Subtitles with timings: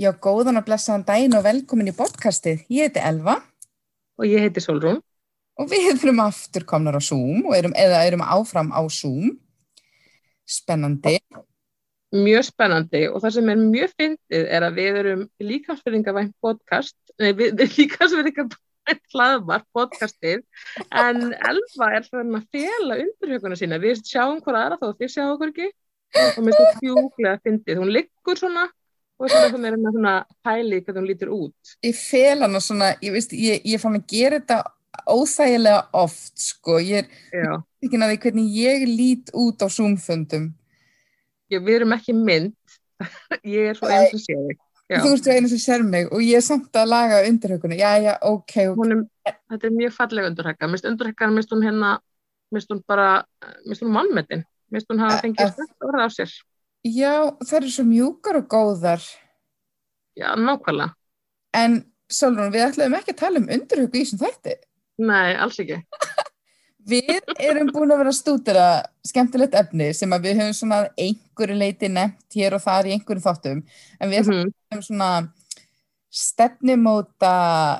[0.00, 2.62] Já, góðan og blessaðan daginn og velkomin í podcastið.
[2.72, 3.34] Ég heiti Elva.
[4.16, 5.02] Og ég heiti Solrún.
[5.60, 9.34] Og við erum aftur komnar á Zoom, erum, eða erum áfram á Zoom.
[10.48, 11.18] Spennandi.
[12.16, 17.34] Mjög spennandi og það sem er mjög fyndið er að við erum líkansverðingavænt podcast, nei
[17.36, 20.40] við, við líkansverðingavænt hlaðvar podcastið
[20.88, 23.84] en Elva er svona að fela undirhjökuna sína.
[23.84, 25.72] Við sjáum hver aðra þá þið sjáum okkur ekki
[26.24, 27.84] og mér finnst það fjúglega fyndið.
[27.84, 28.70] Hún liggur svona
[29.20, 30.12] og svona það er svona
[30.44, 31.74] pæli hvernig hún lítur út.
[31.84, 34.62] Ég fel hana svona, ég veist, ég, ég fann að gera þetta
[35.10, 36.78] óþægilega oft, sko.
[36.80, 40.50] Ég er ekki náði hvernig ég lít út á Zoom-fundum.
[41.50, 42.56] Já, við erum ekki mynd.
[43.56, 44.58] ég er svo eins og séu.
[44.90, 47.78] Þú ert svo einu sem sér mig og ég er samt að laga undirhaukunni.
[47.78, 48.94] Já, já, ok, ok.
[49.28, 50.70] Er, þetta er mjög falleg undirhauka.
[50.72, 51.92] Mist undirhaukan, mist hún hérna,
[52.54, 53.10] mist hún bara,
[53.68, 54.42] mist hún mannmetinn.
[54.74, 56.32] Mist hún hafa fengið stund orða á sér.
[56.86, 59.04] Já, það eru svo mjúkar og góðar.
[60.16, 60.94] Já, nákvæmlega.
[61.56, 64.56] En Solrún, við ætlaðum ekki að tala um undirhauku í sem þetta.
[65.00, 65.78] Nei, alls ekki.
[66.90, 68.68] Við erum búin að vera stúdera
[69.06, 73.22] skemmtilegt efni sem að við höfum svona einhverju leiti nefnt hér og þar í einhverju
[73.22, 73.60] þáttum
[74.00, 74.82] en við mm -hmm.
[74.86, 75.10] svona
[76.10, 77.34] stefnimóta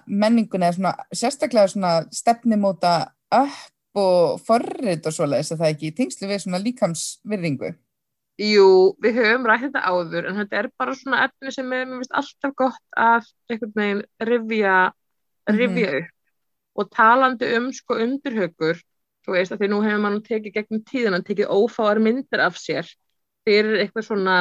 [0.07, 2.93] menningun eða svona sérstaklega svona stefnimóta
[3.33, 7.73] upp og forrið og svoleiðis að það ekki í tengslu við svona líkamsvirðingu.
[8.41, 12.15] Jú, við höfum rætt þetta áður en þetta er bara svona efni sem er finnst
[12.17, 14.77] alltaf gott að einhvern veginn rivja,
[15.51, 16.07] rivja mm -hmm.
[16.07, 18.81] upp og talandi um sko undirhaugur
[19.27, 22.89] þú veist að því nú hefur mann tekið gegnum tíðan tekið ófáar myndir af sér
[23.45, 24.41] fyrir eitthvað svona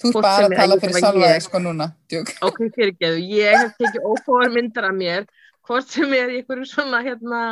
[0.00, 2.32] Þú er bara að tala fyrir salvaði sko núna Djúk.
[2.48, 5.28] Ok, fyrir geðu, ég hef tekið ófáar myndir af mér
[5.66, 7.42] hvort sem er einhverju svona hérna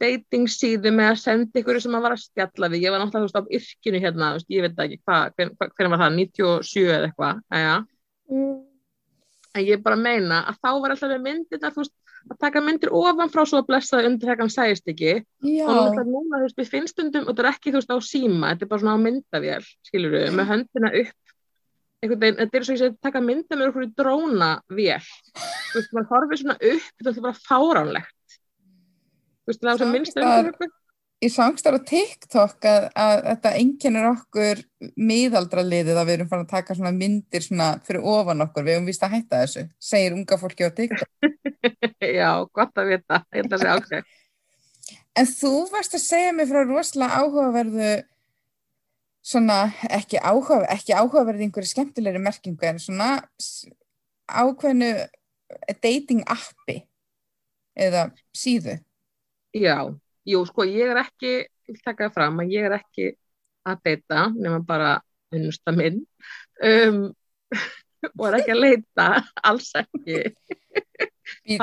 [0.00, 3.26] dating síðu með að senda ykkur sem að vara að stjalla við, ég var náttúrulega
[3.26, 7.10] veist á yrkinu hérna, veist, ég veit ekki hvað hver, hvernig var það, 97 eða
[7.10, 7.40] eitthvað
[8.30, 8.56] mm.
[9.56, 11.94] en ég bara meina að þá var alltaf myndir veist
[12.26, 15.12] að taka myndir ofan frá svo að blessaði undir þegar hann sæðist ekki.
[15.46, 15.66] Já.
[15.70, 18.66] og núna, veist, við finnst stundum og þetta er ekki, þú veist, á síma, þetta
[18.66, 21.14] er bara svona á myndavél skilur við, með höndina upp.
[22.06, 25.06] Veginn, þetta er svo að taka mynda með okkur í drónavél.
[25.38, 28.15] Þú veist, maður horfið svona upp þetta er bara fáránlegt
[29.46, 30.74] þú veist, það er minnst um
[31.24, 34.58] Ég sangst ára TikTok að, að þetta enginnir okkur
[35.00, 38.90] miðaldraliðið að við erum fann að taka svona myndir svona fyrir ofan okkur, við hefum
[38.90, 41.30] vist að hætta þessu segir unga fólki á TikTok
[42.18, 44.12] Já, gott að vita, ég held að segja ákveð.
[45.16, 47.92] En þú varst að segja mig frá rosalega áhugaverðu,
[49.24, 49.58] svona
[49.96, 53.08] ekki, áhuga, ekki áhugaverði einhverju skemmtilegri merkingu en svona
[54.28, 54.92] ákveðnu
[55.80, 56.82] dating appi
[57.72, 58.76] eða síðu.
[59.56, 59.78] Já,
[60.28, 63.10] jú, sko ég er ekki, ég vil taka það fram að ég er ekki
[63.66, 64.96] að deyta nema bara
[65.34, 66.02] unnusta minn
[66.62, 67.00] um,
[68.18, 69.08] og er ekki að leita,
[69.48, 70.22] alls ekki.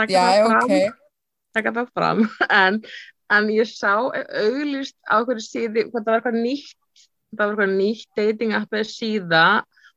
[0.10, 0.74] Já, ok.
[1.54, 2.24] Takka það fram,
[2.64, 2.80] en,
[3.34, 7.06] en ég sá auglist á hverju síði, það var eitthvað nýtt,
[7.36, 9.46] það var eitthvað nýtt dating appið síða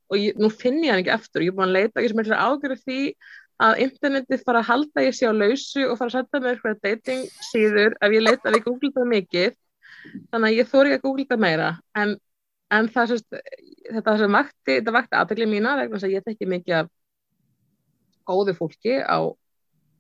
[0.07, 2.13] og ég, nú finn ég hann ekki eftir og ég er búin að leita ég
[2.13, 3.01] sem er ágjörðu því
[3.63, 6.83] að internetið fara að halda ég sé á lausu og fara að setja mér eitthvað
[6.85, 9.57] dating síður ef ég leita að ég google það mikið.
[10.31, 11.71] Þannig að ég þóri ekki að google það meira.
[11.97, 12.13] En,
[12.77, 13.41] en það sést,
[13.89, 16.93] þetta sem vakti, þetta vakti aðtækli mína vegna að ég tekki mikið af
[18.27, 19.19] góðu fólki á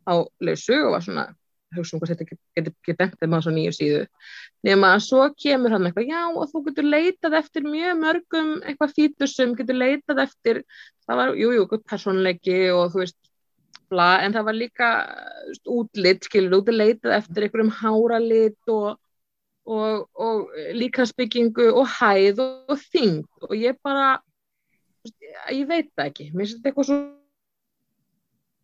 [0.06, 1.26] á lausu og var svona
[1.74, 4.02] hugsa um hvað þetta getur get bent þeim á svo nýju síðu.
[4.66, 8.94] Nema að svo kemur hann eitthvað já og þú getur leitað eftir mjög mörgum eitthvað
[8.96, 10.62] fítusum, getur leitað eftir
[11.06, 13.18] það var, jújú, jú, personleiki og þú veist,
[13.92, 14.92] bla en það var líka
[15.64, 18.88] útlitt skilur, þú getur leitað eftir einhverjum háralit og,
[19.66, 24.16] og, og líkansbyggingu og hæð og, og þing og ég bara
[25.54, 26.98] ég veit það ekki, mér finnst þetta eitthvað svo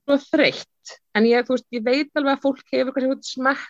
[0.07, 0.97] svo þreytt.
[1.17, 3.69] En ég, veist, ég veit alveg að fólk hefur eitthvað smekk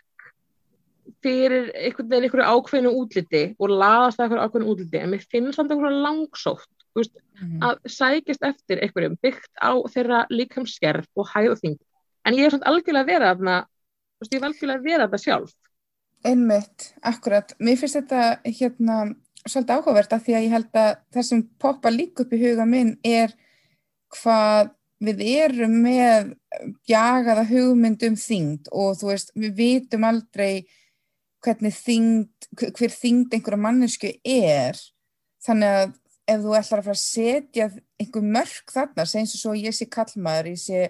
[1.23, 5.01] fyrir einhvern veginn einhverju ákveðinu útliti og laðast það einhverju ákveðinu útliti.
[5.01, 7.59] En mér finnst samt einhverju langsótt veist, mm.
[7.65, 11.79] að sækist eftir einhverjum byggt á þeirra líkamskerf og hæð og þing
[12.27, 13.59] en ég er svona algjörlega að vera þarna
[14.23, 15.55] ég er algjörlega að vera þetta sjálf.
[16.23, 17.55] Einmitt, akkurat.
[17.59, 18.99] Mér finnst þetta hérna
[19.43, 22.67] svolítið áhugavert að því að ég held að það sem poppa líka upp í huga
[22.69, 23.35] minn er
[24.15, 24.71] hvað
[25.03, 26.31] við erum með
[26.87, 30.63] jagaða hugmynd um þyngd og þú veist, við vitum aldrei
[31.43, 32.49] hvernig þyngd,
[32.79, 34.79] hver þyngd einhverja mannesku er.
[35.43, 35.97] Þannig að
[36.29, 37.69] ef þú ætlar að fara að setja
[38.01, 40.83] einhver mörg þarna, segjum svo ég sé kallmaður, ég sé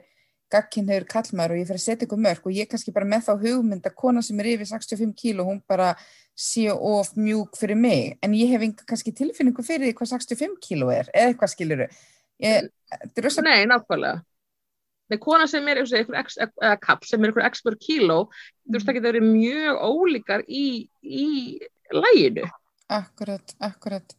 [0.53, 3.33] gagkinnhauður kallmaður og ég fer að setja einhver mörg og ég kannski bara með þá
[3.47, 5.95] hugmynd að kona sem er yfir 65 kíl og hún bara
[6.37, 10.85] sé of mjúk fyrir mig, en ég hef kannski tilfinningu fyrir því hvað 65 kíl
[10.91, 11.89] er, eða eitthvað skiluru
[12.43, 12.69] ég,
[13.23, 14.21] rosa Nei, nákvæmlega.
[15.11, 18.25] Nei, kona sem er eða kapp sem er einhver x per kíló,
[18.65, 20.67] þú veist það getur verið mjög ólíkar í,
[21.03, 21.27] í
[21.93, 22.47] læginu.
[22.93, 24.17] Akkurat, akkurat.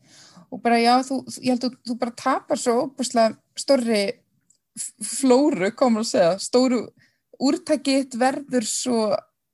[0.54, 4.04] Og bara já, þú, ég held að þú bara tapar svo óbúslega stórri
[5.06, 6.82] flóru, komur að segja, stóru
[7.42, 9.00] úrtakitt verður svo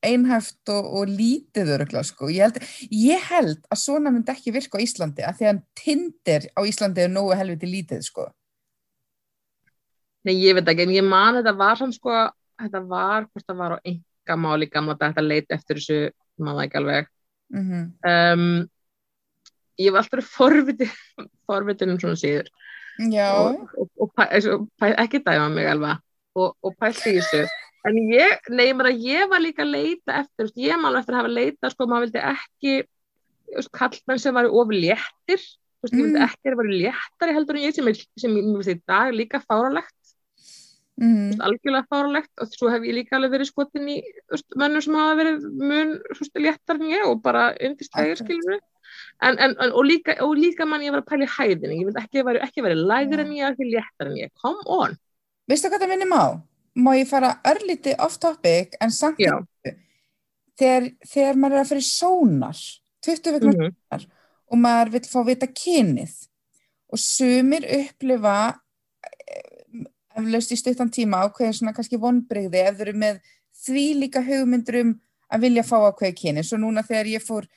[0.06, 2.30] einhæft og, og lítið öruglega sko.
[2.32, 2.60] Ég held,
[2.96, 7.04] ég held að svona myndi ekki virka á Íslandi að því að Tinder á Íslandi
[7.04, 8.30] er nógu helviti lítið sko.
[10.28, 12.16] Nei, ég veit ekki, en ég man þetta var samt sko,
[12.60, 16.02] þetta var, hvort það var á engamáli gamla dag, þetta leit eftir þessu,
[16.40, 17.14] það ekki alveg.
[17.56, 17.70] Mm
[18.06, 18.70] Um,
[19.80, 20.92] ég var alltaf forvitin,
[21.50, 22.52] forvitin um svona síður.
[23.00, 24.26] Já, og, og, og pæ,
[24.76, 26.02] pæ, ekki dæma mig alveg
[26.36, 27.46] og, og pælti í þessu
[27.88, 31.22] en ég, ég meina, ég var líka að leita eftir, ég man alveg eftir að
[31.22, 32.74] hafa leita sko, maður vildi ekki
[33.76, 36.26] kallmenn sem var of léttir veist, ég vildi Mm.
[36.26, 39.16] ekki að það var léttari heldur en ég sem, er, sem ég í dag er
[39.16, 40.14] líka fáralegt,
[41.00, 44.02] mm, veist, algjörlega fáralegt og svo hef ég líka alveg verið skotin í
[44.60, 45.96] mönnum sem hafa verið mun
[46.36, 48.68] léttar en ég og bara undistæðir Akkurat.
[49.22, 51.80] En, en, en, og, líka, líka mann ég var að pæla í hæðinni.
[51.82, 54.96] Ég vildi ekki ekki verið lægri en ég ekki léttar en ég, come on.
[55.50, 56.26] Veistu hvað það minnum á?
[56.80, 59.20] Má ég fara örlítið off topic en samt
[60.60, 62.64] þegar, þegar maður er að fyrir sónar
[63.06, 64.08] 20 vikna mm -hmm.
[64.52, 66.16] og maður vil fá vita kynið
[66.90, 68.38] og sumir upplifa
[69.06, 69.86] eh,
[70.18, 73.22] eflaust í stuttan tíma ákveðin svona kannski vonbrigði ef þau eru með
[73.66, 74.94] því líka hugmyndur um
[75.30, 76.48] að vilja fá ákveði kynið.
[76.48, 77.48] Svo núna þegar ég fór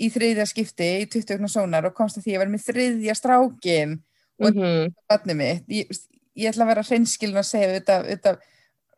[0.00, 2.68] í þriðja skipti í 20 vikna sónar og komst að því að ég var með
[2.70, 3.98] þriðja strákin
[4.40, 4.94] Og- Mhm.
[5.10, 5.90] barnið mitt, ég,
[6.36, 8.38] ég ætla að vera hreinskilin að segja þetta, þetta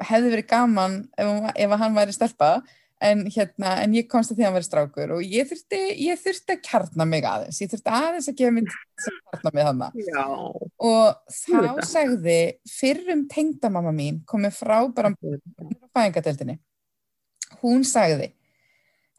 [0.07, 2.63] hefði verið gaman ef, ef hann væri stelpa
[3.03, 6.21] en, hérna, en ég komst að því að hann væri strákur og ég þurfti, ég
[6.23, 10.27] þurfti að kjarna mig aðeins, ég þurfti aðeins að gefa til að kjarna mig Já,
[10.79, 12.39] og þá sagði
[12.71, 15.15] fyrrum tengdamamma mín komið frá bara á
[15.91, 16.59] fæðingadeildinni
[17.63, 18.31] hún sagði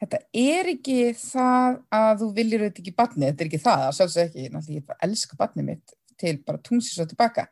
[0.04, 3.94] þetta er ekki það að þú viljir þetta ekki barnið, þetta er ekki það að
[3.98, 7.48] sjálfsög ekki, náttúrulega ég bara elska barnið mitt til bara tungsis og tilbaka.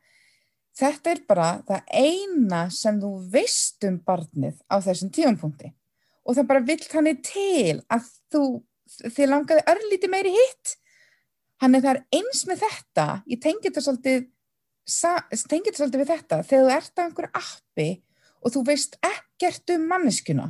[0.82, 5.72] Þetta er bara það eina sem þú veist um barnið á þessum tíumpunkti
[6.22, 8.44] og það bara vill þannig til að þú,
[9.02, 10.78] þið langaði örlíti meiri hitt.
[11.62, 14.30] Hann er það er eins með þetta ég tengi þetta svolítið
[14.92, 17.90] svolítið við þetta þegar þú ert á einhverju appi
[18.42, 20.48] og þú veist ekkert um manneskuna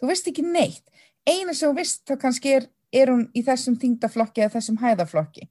[0.00, 0.84] þú veist ekki neitt
[1.28, 5.48] eina sem þú veist þá kannski er, er hún í þessum þingdaflokki eða þessum hæðaflokki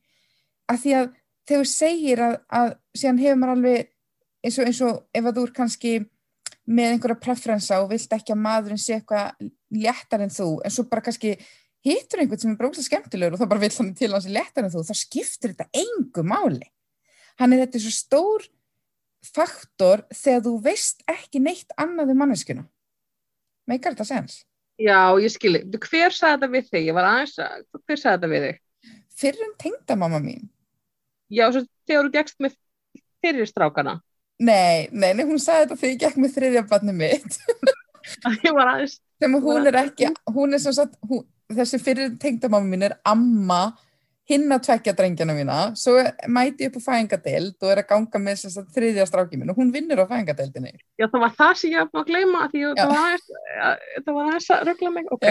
[0.71, 1.09] af því að
[1.47, 3.89] þegar þú segir að, að síðan hefur maður alveg
[4.41, 5.93] eins og, eins og ef að þú er kannski
[6.71, 10.85] með einhverja preferensa og vilt ekki að maðurinn sé eitthvað léttar en þú en svo
[10.89, 11.33] bara kannski
[11.85, 14.73] hittur einhvern sem er brókslega skemmtilegur og þá bara vill hann til hans léttar en
[14.73, 16.67] þú þá skiptir þetta engu máli.
[17.41, 18.45] Hann er þetta svo stór
[19.25, 22.67] faktor þegar þú veist ekki neitt annað um manneskuna
[23.69, 24.41] meikar þetta sens?
[24.81, 25.63] Já, ég skilji.
[25.77, 26.87] Hver sagði þetta við þig?
[26.89, 28.61] Ég var aðeins að, hver sagði þetta við þig?
[29.21, 30.49] Fyrrum tengdamamma mín
[31.31, 32.55] Já, svo þegar þú gegst með
[33.21, 33.99] fyrir strákana.
[34.41, 37.37] Nei, nei, nei, hún sagði þetta þegar ég gekk með þriðja barni mitt
[38.47, 41.21] Ég var aðeins, sem hún er ekki, hún er sem sagt hún,
[41.53, 43.61] þessi fyrir tengdamamma mín er amma
[44.29, 45.95] hinn að tvekja drengjana mína svo
[46.29, 49.49] mæti ég upp á fæðingadeild og er að ganga með sem sagt þriðja stráki mín
[49.51, 52.43] og hún vinnur á fæðingadeildinni já, það var það sem ég var búin að gleyma
[52.53, 53.25] því það var
[54.05, 55.09] það var aðeins að regla mig.
[55.11, 55.27] Ok.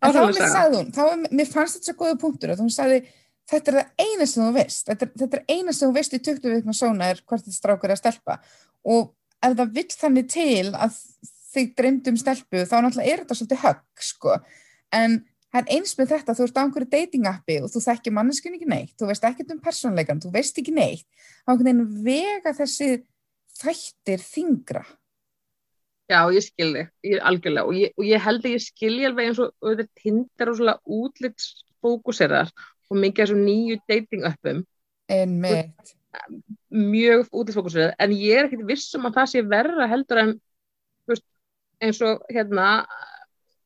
[0.00, 2.62] En þá að mér sagði hún, þá, var- mér fannst þetta svo góða punktur að
[2.62, 3.00] hún sagði,
[3.50, 6.14] þetta er það eina sem þú veist, þetta er, þetta er eina sem þú veist
[6.16, 8.38] í 20 vikna sóna er hvort þetta strákur er að stelpa.
[8.88, 9.10] Og
[9.44, 10.96] ef það vill þannig til að
[11.50, 14.38] þig dreymdu um stelpu þá náttúrulega er þetta svolítið högg, sko,
[14.96, 15.18] en
[15.58, 18.68] er eins með þetta, þú ert á einhverju dating appi og þú þekkir manneskun ekki
[18.70, 21.06] neitt, þú veist ekkert um persónleikan, þú veist ekki neitt,
[21.42, 22.90] þá einhvern veginn vega þessi
[23.60, 24.84] þættir þingra.
[26.10, 29.30] já, ég skilji, ég er algjörlega og ég, og ég held að ég skilji alveg
[29.30, 32.50] eins og auðvitað tindar og svona útlitsfókuseraðar
[32.90, 34.64] og mikið af þessum nýju dating uppum
[35.10, 35.70] En með,
[36.70, 40.34] mjög útlitsfókuseraðar en ég er ekkit viss um að það sé verra heldur en
[41.10, 41.26] veist,
[41.78, 42.66] eins og hérna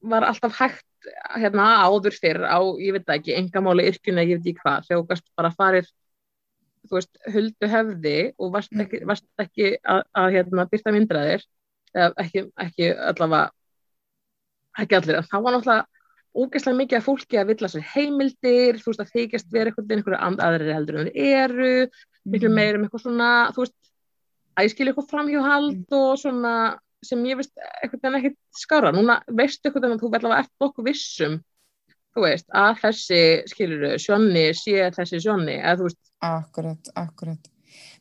[0.05, 0.85] var alltaf hægt
[1.37, 5.09] hérna áður fyrr á, ég veit ekki, engamáli yrkjuna, ég veit ekki hvað, þegar þú
[5.13, 5.91] gast bara farið
[6.85, 11.45] þú veist, huldu hefði og varst ekki, varst ekki að, að hérna, byrta myndraðir
[11.95, 13.51] eða ekki, ekki allavega
[14.83, 15.87] ekki allir, en þá var náttúrulega
[16.35, 20.03] ógeðslega mikið af fólki að villa sér heimildir, þú veist, að þykjast vera einhvern veginn
[20.03, 21.69] einhverju aðrir heldur en þeir eru
[22.25, 22.55] miklu Mhm.
[22.59, 23.77] meir um eitthvað svona, þú veist
[24.57, 26.55] að ég skilja eitthvað framhjóhald og svona
[27.07, 30.69] sem ég veist eitthvað en ekkert skára, núna veistu eitthvað en þú vel að eftir
[30.69, 31.39] okkur vissum
[32.15, 37.51] þú veist, að þessi skilur Sjónni sé þessi Sjónni, eða þú veist Akkurat, akkurat.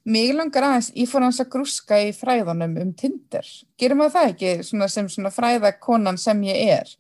[0.06, 3.48] Mig langar aðeins, ég fór hans að grúska í fræðanum um Tinder.
[3.80, 6.92] Gerum við það ekki svona sem svona fræðakonan sem ég er?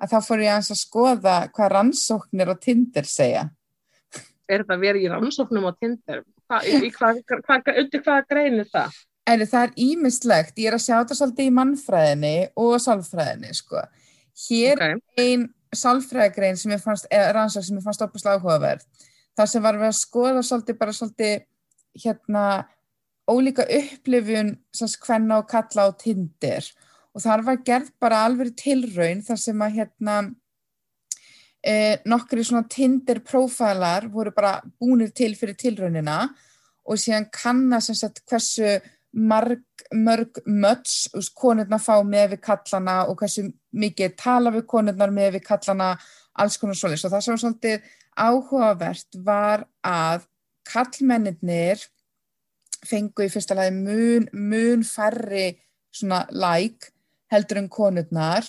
[0.00, 3.44] Að þá fór ég aðeins að skoða hvað rannsóknir á Tinder segja.
[4.50, 6.22] Er þetta verið í rannsóknum á Tinder?
[6.50, 8.98] Hva, í, í hvað, hvað, undir hvaða greinir það?
[9.30, 13.84] En það er ímislegt, ég er að sjá þetta svolítið í mannfræðinni og sálfræðinni, sko.
[14.48, 15.04] Hér Ok.
[15.22, 18.84] ein sálfræðagrein sem ég fannst, eða rannsók sem ég fannst opaslega áhugaverð.
[19.38, 21.44] Það sem var við að skoða svolítið bara svolítið
[22.04, 22.44] hérna
[23.30, 26.66] ólíka upplifun sem hvenna og kalla á Tinder
[27.14, 30.16] og þar var gerð bara alveg tilraun þar sem að hérna
[31.62, 36.22] e, nokkri svona Tinder prófælar voru bara búnir til fyrir tilraunina
[36.86, 38.78] og síðan kanna sem sagt hversu
[39.12, 39.62] marg,
[39.94, 45.46] mörg möts konurna fá með við kallana og hversu mikið tala við konurnar með við
[45.48, 45.94] kallana
[46.40, 47.88] alls konar svoleiðis og það sem var svolítið
[48.20, 50.28] áhugavert var að
[50.70, 51.82] kallmennir
[52.86, 55.50] fengu í fyrsta lagi mun, mun færri
[55.90, 56.92] svona like
[57.30, 58.46] heldur en konurnar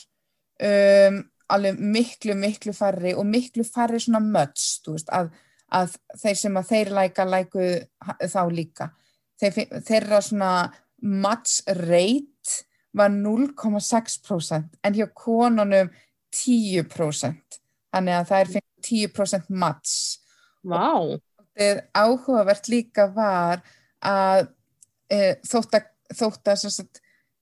[0.62, 5.32] um, alveg miklu, miklu færri og miklu færri svona möts, veist, að,
[5.74, 7.68] að þeir sem að þeir læka, læku
[8.32, 8.92] þá líka.
[9.42, 10.54] Þeir, þeirra svona
[11.02, 12.62] match rate
[12.98, 15.92] var 0,6% en hjá konunum
[16.36, 17.60] 10%.
[17.92, 19.94] Þannig að það er 10% match.
[20.64, 21.20] Vá.
[21.58, 23.64] Þetta áhugavert líka var
[24.02, 24.48] að
[25.12, 27.02] e, þótt að, þótt að sagt,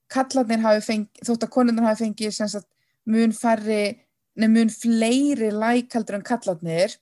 [0.09, 2.69] kallarnir hafi fengið, þótt að konunir hafi fengið sagt,
[3.09, 3.99] mun færri,
[4.39, 6.97] nefn mun fleiri lækaldur en kallarnir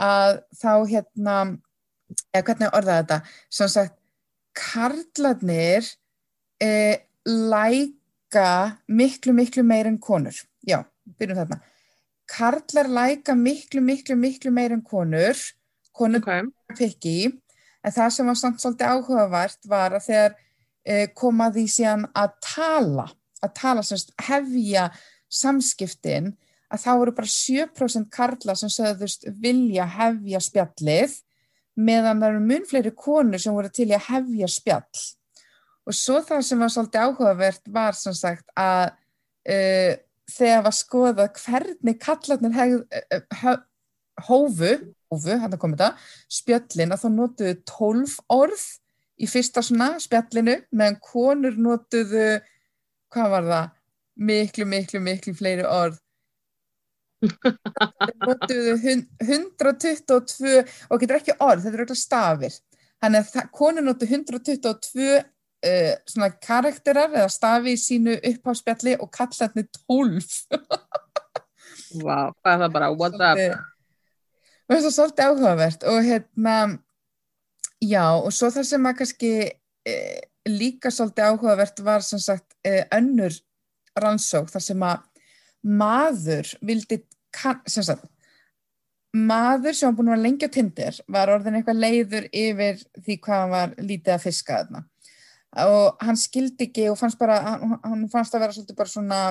[0.00, 1.36] að þá hérna,
[2.32, 3.18] eða hvernig orðaði þetta,
[3.52, 3.99] sem sagt,
[4.60, 5.86] karlarnir
[6.60, 10.36] e, læka miklu, miklu meir en konur.
[10.66, 10.82] Já,
[11.18, 11.60] byrjum þarna.
[12.30, 15.38] Karlar læka miklu, miklu, miklu meir en konur,
[15.96, 16.44] konur Okay.
[16.78, 17.32] pikki,
[17.84, 20.36] en það sem var samt svolítið áhugavert var að þegar
[20.84, 23.08] e, komaði síðan að tala,
[23.40, 24.90] að tala semst hefja
[25.30, 26.34] samskiptin,
[26.70, 31.16] að þá voru bara 7% karla sem sögðust vilja hefja spjallið,
[31.80, 35.02] meðan það eru mun fleiri konur sem voru til í að hefja spjall.
[35.88, 39.94] Og svo það sem var svolítið áhugavert var sem sagt að uh,
[40.30, 43.00] þegar var skoðað hvernig kallarnir hef,
[43.40, 43.64] hef,
[44.28, 44.74] hófu,
[45.10, 48.66] hófu, hann að koma þetta, spjöllin að þá notuðu 12 orð
[49.20, 52.28] í fyrsta svona spjallinu meðan konur notuðu,
[53.12, 53.74] hvað var það,
[54.30, 55.98] miklu, miklu, miklu fleiri orð.
[57.20, 62.56] Þeir notuðu hun- 122, og getur ekki orð, þetta eru ekki stafir.
[63.00, 69.68] Þannig að konur notuðu 122 uh, svona karakterar eða stafi í sínu uppháspjalli og kallarnir
[69.88, 70.30] 12.
[72.04, 73.40] Vá, er það bara, what up?
[74.70, 76.56] Það svolítið áhugavert og hérna,
[77.82, 79.94] já og svo það sem að kannski e,
[80.46, 83.34] líka svolítið áhugavert var sem sagt e, önnur
[83.98, 85.02] rannsók þar sem að
[85.66, 87.02] maður vildi,
[87.68, 88.06] sem sagt,
[89.16, 93.54] maður sem var búin að á Tinder var orðin eitthvað leiður yfir því hvað hann
[93.54, 94.84] var lítið að fiska þarna.
[95.66, 99.22] Og hann skildi ekki og fannst bara, hann, hann fannst að vera svolítið bara svona,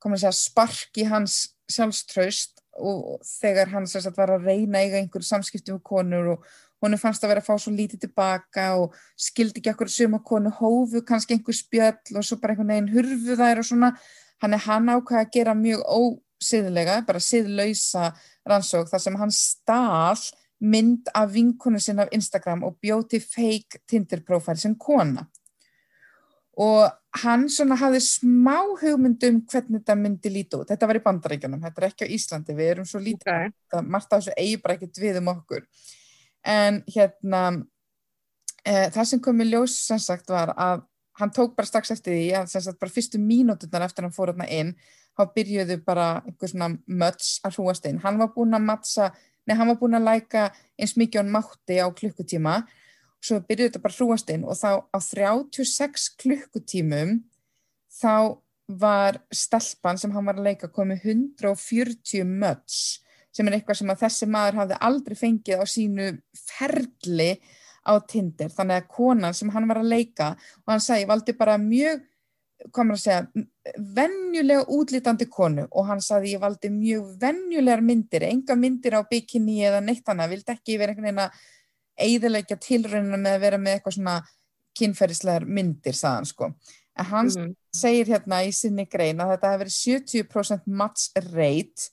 [0.00, 4.80] komið að segja, spark í hans sjálfströst og þegar hann sem sagt var að reyna
[4.80, 6.46] eiga einhverju samskipti með konur og
[6.82, 10.52] hún fannst að vera að fá svo lítið tilbaka og skildi ekki okkur suma konu
[10.60, 13.92] hófu kannski einhver spjöll og svo bara einhvern veginn hurfu þær og svona
[14.42, 18.12] hann er hann ákveða að gera mjög ósiðlega, bara siðlausa
[18.48, 20.20] rannsók þar sem hann stál
[20.58, 25.28] mynd af vinkonu sinna af Instagram og bjóti fake Tinder profile sem kona
[26.58, 26.90] og
[27.22, 30.68] hann svona hafði smá hugmyndum hvernig þetta myndi líta út.
[30.70, 33.82] Þetta var í bandaríkjunum, þetta er ekki á Íslandi, við erum svo lítið, okay.
[33.86, 35.66] margt af þessu eigi bara ekkert við um okkur.
[36.48, 37.42] En hérna,
[38.64, 40.82] e, það sem kom í ljós sem sagt var að
[41.18, 44.16] hann tók bara strax eftir því að sem sagt bara fyrstu mínúturnar eftir að hann
[44.16, 44.74] fór hérna inn,
[45.18, 48.02] þá byrjuðu bara einhver svona möts að hrúast inn.
[48.04, 49.08] Hann var búinn að mattsa,
[49.46, 50.48] nei hann var búinn að læka
[50.78, 52.60] eins mikið á hann mátti á klukkutíma
[53.24, 57.18] svo byrjuði þetta bara hrúast inn og þá á 36 klukkutímum
[57.98, 63.00] þá var stelpan sem hann var að leika komið 140 möts
[63.34, 66.08] sem er eitthvað sem að þessi maður hafði aldrei fengið á sínu
[66.38, 67.30] ferli
[67.88, 71.56] á Tinder þannig að konan sem hann var að leika og hann sagði, valdi bara
[71.58, 72.04] mjög
[72.74, 73.44] maður að segja,
[73.94, 79.60] venjulega útlítandi konu og hann sagði ég valdi mjög venjulegar myndir, enga myndir á bikini
[79.68, 81.38] eða neitt annað, vildi ekki vera einhvern veginn að
[81.98, 84.16] eigðilegja tilraunina með að vera með eitthvað svona
[84.78, 86.52] kynferðislegar myndir, sagðan sko.
[86.98, 87.54] En hann mm Mhm.
[87.74, 91.90] segir hérna í sinni grein að þetta hefur verið 70% match rate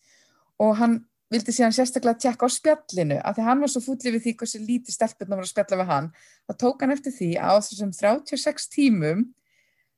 [0.60, 4.25] og hann vildi síðan sérstaklega tjekka á spjallinu af því hann var svo fúllið við
[4.25, 6.12] því hversu lítið stelpunum var að spjalla við hann
[6.46, 9.25] þá tók hann eftir því að á þessum 36 tímum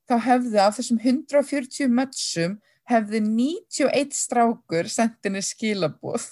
[0.07, 2.57] þá hefðu af þessum 140 mötsum
[2.87, 6.31] hefðu 91 strákur sendinni skilabóð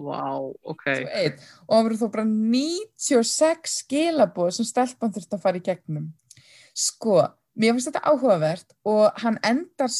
[0.00, 0.86] Vá, ok.
[0.90, 1.36] Einn.
[1.68, 6.08] og það voru þó bara 96 skilabóð sem stelpan þurfti að fara í gegnum
[6.76, 7.22] sko,
[7.58, 9.90] mér finnst þetta áhugavert og hann endar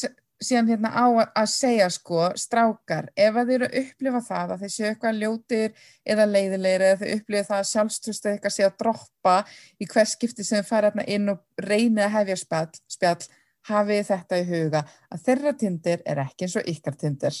[0.41, 1.05] síðan hérna á
[1.35, 5.19] að- segja sko strákar, ef að þið eru að upplifa það að þeir séu eitthvað
[5.21, 5.73] ljótir
[6.05, 9.35] eða leiðilegir eða þau upplifa það að sjálfströstu eitthvað sé að droppa
[9.79, 13.27] í hvers skipti sem fara hérna inn og reynið að hefja spjall, spjall
[13.69, 17.35] hafið þetta í huga að þeirra tindir er ekki eins og ykkar tindir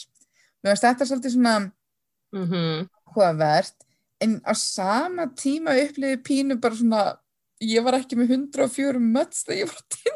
[0.61, 1.55] mér finnst þetta svolítið svona
[2.31, 3.75] Mm áhugavert
[4.21, 7.01] en á sama tíma upplifið pínu bara svona
[7.61, 10.11] ég var ekki með 104 möts þegar ég var til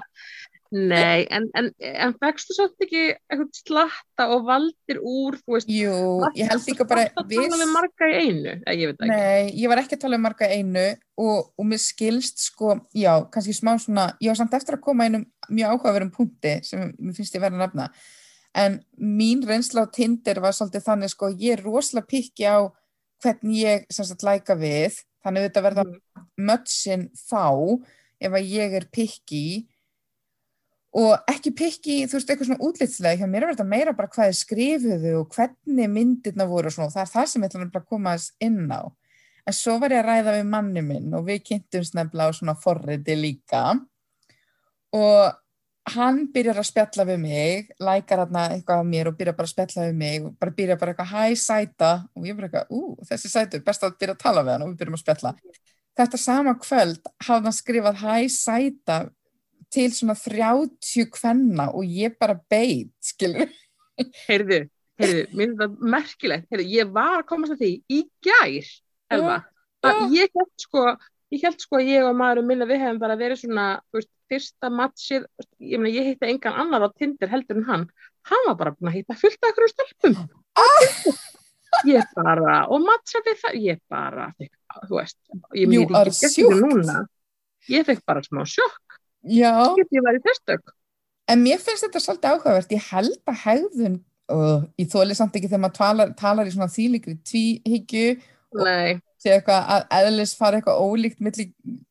[0.72, 5.96] Nei, en, en, en vextu samt ekki eitthvað slatta og valdir úr, þú veist, Jú,
[6.38, 9.10] ég held líka bara Það tala við marga í einu, eða ég veit ekki.
[9.12, 10.86] Nei, ég var ekki að tala um marga einu
[11.20, 15.06] og, og mér skilst sko, já, kannski smá svona, ég var samt eftir að koma
[15.10, 17.88] einum mjög áhugaverum punkti sem mér finnst ég verið að nefna
[18.62, 22.68] en mín reynsla á Tinder var svolítið þannig sko, ég er rosalega pikki á
[23.22, 25.98] hvernig ég sagt læka við, þannig þetta verða Mm.
[26.48, 27.80] mötsin þá
[28.22, 29.68] ef að ég er pikki
[30.92, 34.28] og ekki pikki, þú veist, eitthvað svona útlitslega, hjá mér er þetta meira bara hvað
[34.28, 37.86] þið skrifuðu og hvernig myndirna voru og svona, það er það sem ég ætla að
[37.88, 38.82] koma inn á.
[39.42, 42.54] En svo var ég að ræða við manni minn og við kynntumst nefnilega á svona
[42.60, 43.62] forriti líka
[44.92, 45.38] og
[45.96, 49.54] hann byrjar að spjalla við mig, lækar hérna eitthvað af mér og byrjar bara að
[49.54, 53.08] spjalla við mig og bara byrjar bara eitthvað hæ sæta og ég bara eitthvað, ú,
[53.08, 55.34] þessi sætur, best að byrja að tala við hann og við byrjum að spjalla.
[55.98, 59.00] Þetta sama kvöld hafði hann skrifað hæ sæta
[59.72, 63.50] til svona 30 kvenna og ég bara beit, skilur.
[64.26, 64.62] Heyrðu,
[65.00, 68.70] heyrðu, mér finnst það merkilegt, heyrðu, ég var að komast að því í gær,
[69.12, 69.38] Elva,
[69.84, 70.86] að ég held sko,
[71.32, 74.10] ég held sko að ég og maðurum minna við hefum bara verið svona, þú veist,
[74.32, 75.26] fyrsta matchið,
[75.60, 77.86] ég meina, ég hitti engan annar á Tinder heldur en hann,
[78.30, 80.18] hann var bara búin að hitta fullt af ykkur stelpum.
[81.88, 84.28] Ég bara, og matcha við það, ég bara,
[84.88, 85.18] þú veist,
[85.56, 86.60] ég are ekki þetta shocked.
[86.60, 86.98] núna,
[87.72, 88.91] ég fekk bara smá sjokk,
[89.22, 90.56] Já, ég ég í
[91.30, 92.74] en mér finnst þetta svolítið áhugavert.
[92.74, 93.98] Ég held að hegðun,
[94.34, 98.06] uh, ég þóli samt ekki þegar maður talar, talar í svona þýlikri tvíhyggju
[98.58, 101.46] Nei, sé eitthvað að eðlis fara eitthvað ólíkt milli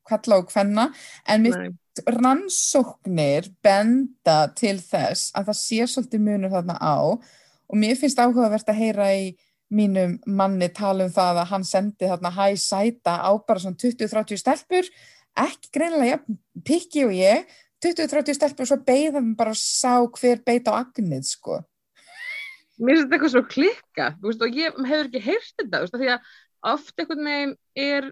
[0.07, 0.89] kvalla og kvenna,
[1.25, 1.71] en mér
[2.07, 7.17] rannsóknir benda til þess að það sé svolítið munur þarna á.
[7.71, 9.31] Og mér finnst áhugavert að heyra í
[9.71, 14.41] mínum manni tala um það að hann sendi þarna hæ sæta á bara svona 20-30
[14.41, 14.89] stelpur
[15.39, 17.51] ekki greinilega jafn pikki og ég.
[17.81, 21.61] 20-30 stelpur og svo beigðan bara sá hver beit á agnið sko.
[22.81, 26.11] Mér finnst þetta eitthvað svo klikka veist, og ég hefur ekki heyrt þetta veist, því
[26.13, 26.31] að
[26.71, 28.09] oft einhvern veginn er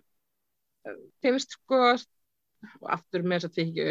[1.22, 3.90] finnst sko og aftur með þess að tvikju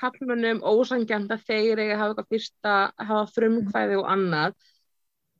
[0.00, 4.54] kallmönnum ósangjant að þeir að hafa eitthvað fyrsta hafa frumkvæði og annað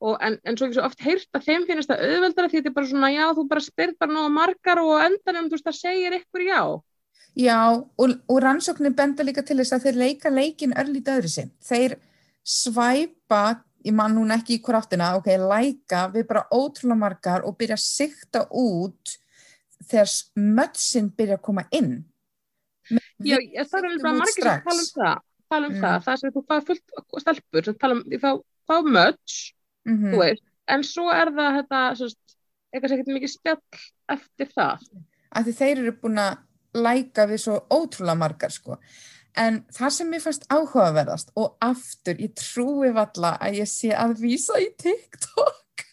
[0.03, 2.71] og en, en svo ekki svo oft heyrt að þeim finnst það auðveldara því þetta
[2.73, 5.79] er bara svona já þú bara spyrir bara nógu margar og endanum þú veist það
[5.79, 6.63] segir ykkur já
[7.33, 11.53] Já, og, og rannsóknir benda líka til þess að þeir leika leikin örlítið öðru sinn.
[11.65, 11.95] Þeir
[12.45, 17.57] svæpa, ég man núna ekki í hver áttina, ok, læka við bara ótrúlega margar og
[17.57, 19.15] byrja að sikta út
[19.89, 20.13] þegar
[20.61, 22.03] mötsin byrja að koma inn.
[23.25, 24.65] Já, ég, er alveg bara margir sem strax.
[24.69, 25.21] tala um það
[25.53, 25.83] tala um Mm.
[25.83, 28.31] það, það sem þú fá fullt stelpur sem tala um, ég fá,
[28.69, 29.41] fá möts
[29.89, 32.37] Mm þú veist, en svo er það þetta, svo, veist,
[32.73, 33.81] eitthvað ekkert mikið spjall
[34.15, 34.85] eftir það.
[35.33, 38.79] Af því þeir eru búin að læka við svo ótrúlega margar, sko.
[39.37, 44.19] En það sem mér fannst áhugaverðast og aftur, ég trúi valla að ég sé að
[44.21, 45.87] vísa í TikTok.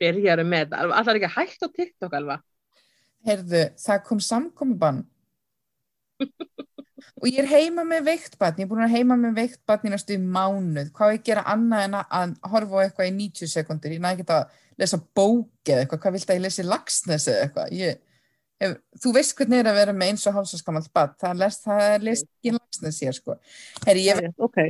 [0.00, 2.40] byrjaru með Alva, allar ekki hægt á TikTok alva,
[3.26, 5.02] Heyrðu, það kom samkomibann
[7.20, 9.86] og ég er heima með veikt barn, ég er búin að heima með veikt barn
[9.88, 13.52] í næstu mánuð, hvað ég að gera annað en að- horfa á eitthvað í 90
[13.54, 17.28] sekundur ég næði ekki að lesa bók eða eitthvað, hvað vilt að ég lesi lagsnes
[17.28, 17.72] eða eitthvað?
[17.80, 17.98] Ég,
[18.60, 22.06] hef, þú veist hvernig er að vera með eins og hálfsaskamalt barn, það er er
[22.06, 23.36] lest ekki lagsnes hér sko.
[23.86, 24.60] Heyri, ég, ok.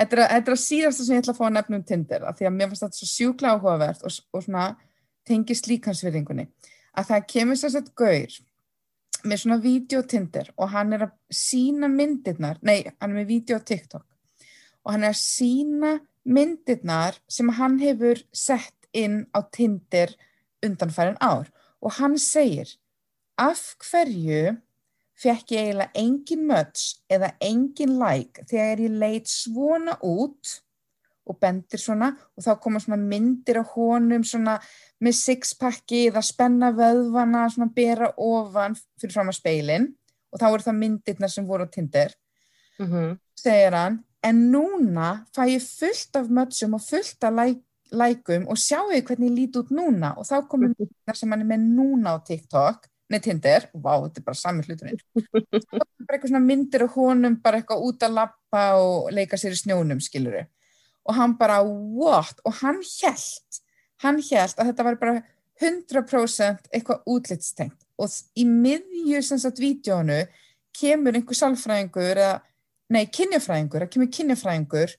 [0.00, 2.22] Þetta, er, þetta er að síðasta sem ég ætla að fá að nefna um Tinder
[2.24, 4.68] af því að mér finnst þetta svo sjúkla áhugavert og, og svona
[5.28, 6.46] tengist líkansvirðingunni
[6.96, 8.38] að það kemur sér sett gaur
[9.24, 13.58] með svona vídeo Tinder og hann er að sína myndirnar nei, hann er með vídeo
[13.58, 14.06] TikTok.
[14.84, 20.12] Og hann er að sína myndirnar sem hann hefur sett inn á Tinder
[20.64, 21.50] undanfærin ár.
[21.80, 22.76] Og hann segir
[23.40, 24.58] af hverju
[25.20, 30.60] fekk ég eiginlega engin möts eða engin like þegar ég leit svona út
[31.30, 34.58] og bendir svona og þá koma svona myndir á honum svona
[35.00, 39.88] með sixpacki eða spenna vöðvana svona bera ofan fyrir fram að speilin
[40.30, 42.12] og þá eru það myndirna sem voru á Tinder.
[42.80, 43.18] Mm -hmm.
[43.36, 47.58] segir hann en núna fæ ég fullt af mötsum og fullt af læk,
[47.92, 50.18] lækum og sjáu ég hvernig ég líti út núna?
[50.18, 54.20] Og þá komum myndirna sem hann er með núna á TikTok nei Tinder, vá, þetta
[54.20, 55.00] er bara sami hluturinn.
[56.06, 59.58] Bara eitthvað svona myndir og honum bara eitthvað út að lappa og leika sér í
[59.58, 60.44] snjónum, skiluru
[61.10, 62.38] og hann bara, what?
[62.46, 63.60] og hann held
[64.04, 65.16] hann held að þetta var bara
[65.60, 70.22] 100% eitthvað útlitstengt og í miðju sem sagt vídjónu
[70.76, 72.38] kemur einhver salfræðingur eða,
[72.94, 74.94] nei, kynjafræðingur það kemur kynjafræðingur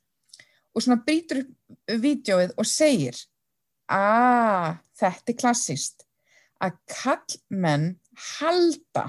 [0.71, 3.17] og svona brýtur upp vídjóið og segir
[3.91, 4.69] að ah,
[4.99, 6.05] þetta er klassist
[6.61, 7.87] að kallmenn
[8.37, 9.07] halda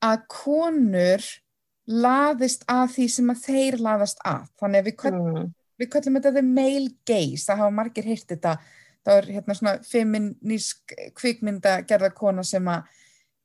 [0.00, 1.26] að konur
[1.90, 4.48] laðist að því sem að þeir laðast að.
[4.60, 5.52] Þannig að við köllum, mm.
[5.80, 8.56] við köllum þetta the male gaze, það hafa margir hýrt þetta.
[9.00, 12.98] Það er hérna svona feminísk kvikmynda gerða kona sem að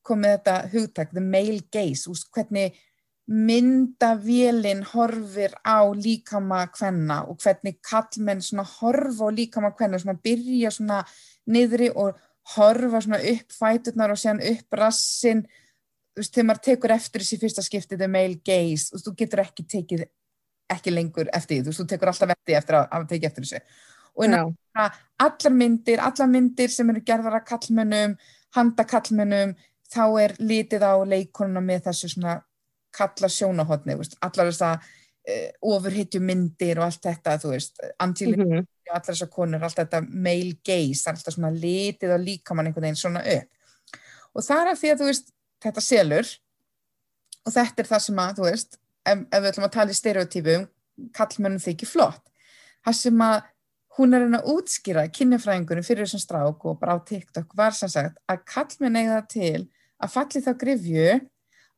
[0.06, 2.76] komið þetta hugtak the male gaze, úst hvernig
[3.26, 10.70] myndavélinn horfir á líkama hvenna og hvernig kallmenn svona horfa á líkama hvenna svona byrja
[10.72, 11.00] svona
[11.50, 12.20] niðri og
[12.54, 15.42] horfa svona upp fæturnar og séðan upp rassin
[16.16, 19.16] þú veist, þegar maður tekur eftir þessi fyrsta skiptið the male gaze, þú veist, þú
[19.22, 20.06] getur ekki tekið
[20.76, 23.46] ekki lengur eftir því, þú veist, þú tekur alltaf eftir eftir að, að tekið eftir
[23.46, 23.64] þessu
[24.16, 24.44] og no.
[25.20, 28.14] allar myndir, allar myndir sem eru gerðar að kallmennum
[28.56, 29.56] handa kallmennum,
[29.92, 32.38] þá er litið á leikonuna með þessu svona
[32.96, 38.48] kalla sjónahotni, allar þess að uh, ofurhittju myndir og allt þetta, þú veist, Angeli mm
[38.54, 43.00] -hmm allar þessar konur, allt þetta male gaze, alltaf svona litið og líkamann einhvern veginn
[43.00, 44.00] svona upp.
[44.36, 45.32] Og það er að því að þú veist,
[45.66, 46.32] þetta selur
[47.46, 50.00] og þetta er það sem að, þú veist, ef, ef við ætlum að tala í
[50.00, 50.66] stereotypum,
[51.16, 52.24] kallmennum þykir flott.
[52.86, 53.38] Það sem að
[53.96, 58.20] hún er að útskýra kynjafræðingunum fyrir þessum strák og bara á TikTok var sem sagt
[58.32, 59.68] að kallmenn eiga til
[60.04, 61.08] að falli þá grifju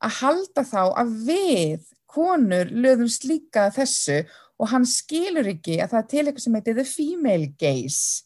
[0.03, 4.23] að halda þá að við konur lögum slíka þessu
[4.57, 8.23] og hann skilur ekki að það er til eitthvað sem heitir the female gaze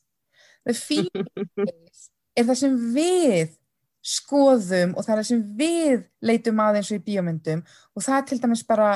[0.68, 3.58] the female gaze er það sem við
[4.02, 8.18] skoðum og það er það sem við leitum að eins og í bíomundum og það
[8.18, 8.92] er til dæmis bara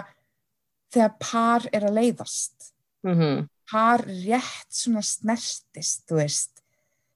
[0.93, 2.71] þegar par er að leiðast.
[3.05, 3.47] Mm -hmm.
[3.71, 6.61] par rétt svona snertist þú veist.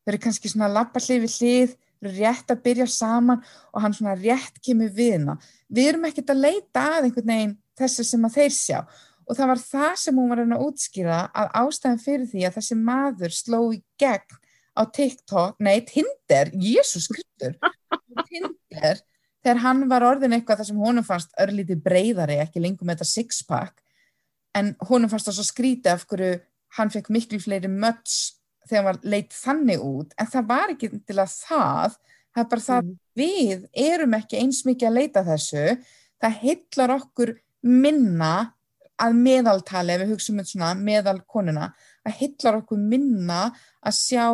[0.06, 3.82] Þau eru kannski svona lappa hlið við hlið þau eru rétt að byrja saman og
[3.82, 5.38] hann svona rétt kemur við hana.
[5.70, 8.80] Við erum ekkert að leita að einhvern veginn þessu sem að þeir sjá.
[9.26, 12.76] Og það var það sem hún var að útskýra að ástæðan fyrir því að þessi
[12.76, 14.38] maður sló í gegn
[14.80, 17.58] á TikTok, nei Tinder, Jésús Kristur
[18.28, 19.02] Tinder,
[19.44, 23.14] þegar hann var orðin eitthvað þar sem honum fannst örlítið breyðari, ekki lengur með þetta
[23.14, 23.84] sixpack
[24.58, 26.36] en honum fannst það svo skríti af hverju
[26.78, 28.20] hann fekk miklu fleiri möts
[28.68, 32.50] þegar hann var leitt þannig út en það var ekki til að það það er
[32.54, 32.96] bara það mm.
[33.20, 35.66] við erum ekki eins mikið að leita þessu
[36.20, 38.34] það hillar okkur minna
[39.00, 41.70] að meðaltali, ef við hugsaum um svona meðal konuna,
[42.04, 43.46] að hillar okkur minna
[43.80, 44.26] að sjá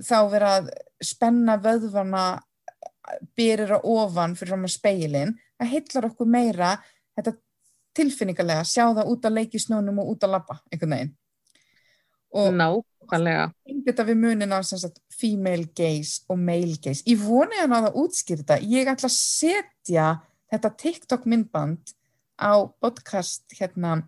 [0.00, 0.70] þá vera að
[1.04, 2.24] spenna vöðvana
[3.36, 6.72] byrjir á ofan fyrir fram að speilin, að hillar okkur meira
[7.16, 7.36] þetta
[7.96, 11.12] tilfinningarlega sjá það út að leiki snónum og út að lappa einhvern veginn.
[12.36, 13.46] Og nákvæmlega.
[13.86, 17.04] þetta við munin á sagt, female gaze og male gaze.
[17.08, 20.08] Ég voni að það útskýrta ég ætla að setja
[20.52, 21.94] þetta TikTok myndband
[22.36, 24.02] á podcast hérna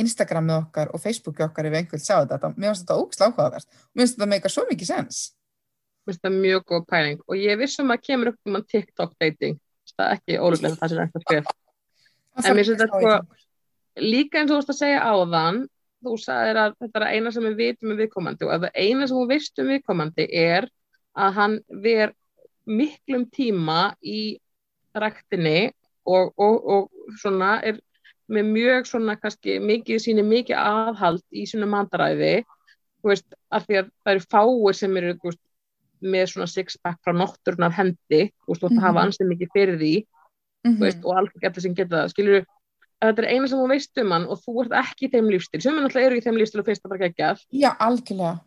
[0.00, 3.10] Instagramið okkar og Facebookið okkar ef einhvern sá þetta, mér finnst þetta og
[3.92, 5.18] mér finnst þetta meika svo mikið sens
[6.10, 7.24] finnst þetta mjög góð pæling.
[7.28, 9.58] Og ég vissum að kemur upp um að TikTok dating.
[9.90, 11.50] Það er ekki óluglega það sem þetta skrif
[12.38, 13.40] en mér finnst þetta sko,
[14.00, 15.58] líka eins og þú veist að segja áðan
[16.00, 18.46] þú sagðir að þetta er eina sem við vitum um viðkomandi.
[18.46, 20.68] Og ef það eina sem við vistum um viðkomandi er
[21.20, 22.14] að hann ver
[22.70, 24.22] miklum tíma í
[24.96, 25.72] ræktinni
[26.08, 27.80] og, og, og svona er
[28.30, 32.34] með mjög svona kannski mikið síni mikið aðhald í svona mandaræði
[33.00, 35.40] þú veist, af því að það eru fáir sem eru veist,
[36.00, 39.04] með svona six-pack frá notturnar hendi þú veist, þú ætti að hafa mhm.
[39.06, 40.80] ansið mikið fyrir því mm -hmm.
[40.84, 42.46] veist, og allt getur sem geta það skilur,
[43.00, 45.60] þetta er eina sem þú veist um hann og þú ert ekki í þeim lífstil,
[45.60, 48.40] sem er náttúrulega eru í þeim lífstil og finnst það bara ekki Já, algjörlega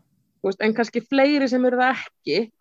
[0.43, 2.51] veist, en kannski fleiri sem eru það ekki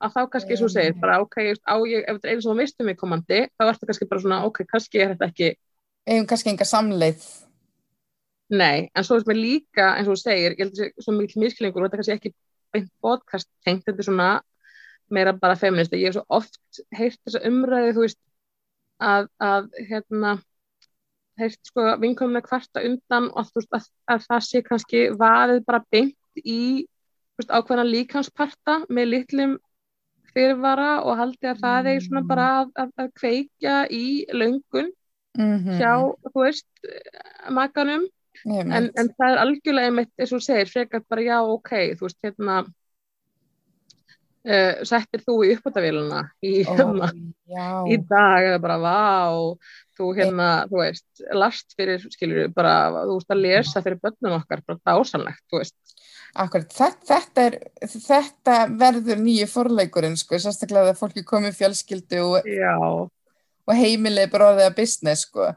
[0.00, 1.36] að þá kannski, eins og segir, bara ok,
[1.68, 4.08] á ég, ef þetta er eina sem þú veist um mig komandi, þá ertu kannski
[4.08, 5.50] bara svona, ok, kannski er þetta ekki
[6.08, 7.24] Eða kannski enga samleið.
[8.50, 11.04] Nei, en svo er þetta líka, eins og þú segir, ég held að þetta er
[11.04, 12.32] svo mikil miskilingur og þetta er kannski ekki
[12.72, 14.28] beint podcast tengt, þetta svona
[15.10, 15.92] meira bara feminist.
[15.92, 18.20] Ég hef svo oft heyrt þessa umræði, þú veist,
[19.02, 20.36] að, að hérna,
[21.40, 25.82] heilt sko vinkomna kvarta undan og þú veist að, að það sé kannski varið bara
[25.90, 26.86] beint í
[27.40, 29.58] veist, ákveðna líkansparta með litlum
[30.30, 34.92] fyrirvara og haldi að það er svona bara að, að, kveikja í löngun
[35.38, 35.76] Mhm.
[35.78, 35.92] hjá,
[36.34, 36.66] þú veist,
[37.54, 38.02] makanum
[38.46, 42.20] en, en það er algjörlega einmitt, eins og segir, frekar bara já, ok, þú veist,
[42.24, 42.60] hérna
[44.46, 47.10] uh, settir þú í uppbótavéluna í, hérna,
[47.50, 47.68] já.
[47.90, 48.98] í dag eða bara vá,
[49.98, 54.64] þú hérna, þú veist, last fyrir, skilur bara, þú veist að lesa fyrir börnum okkar,
[54.66, 55.76] bara dásanlegt, þú veist.
[56.40, 57.56] Akkurat, þetta, þetta, er,
[57.90, 63.08] þetta verður nýju forleikurinn sko, sérstaklega þegar fólki komið fjölskyldu og,
[63.66, 65.50] og heimilið bróðið að business sko.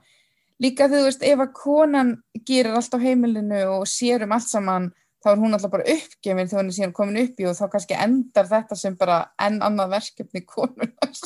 [0.64, 2.12] Líka þú veist, ef að konan
[2.48, 4.92] gerir allt á heimilinu og sér um allt saman,
[5.24, 7.66] þá er hún alltaf bara uppgefin þegar hún er síðan komin upp í og þá
[7.74, 11.20] kannski endar þetta sem bara enn annað verkefni konunar.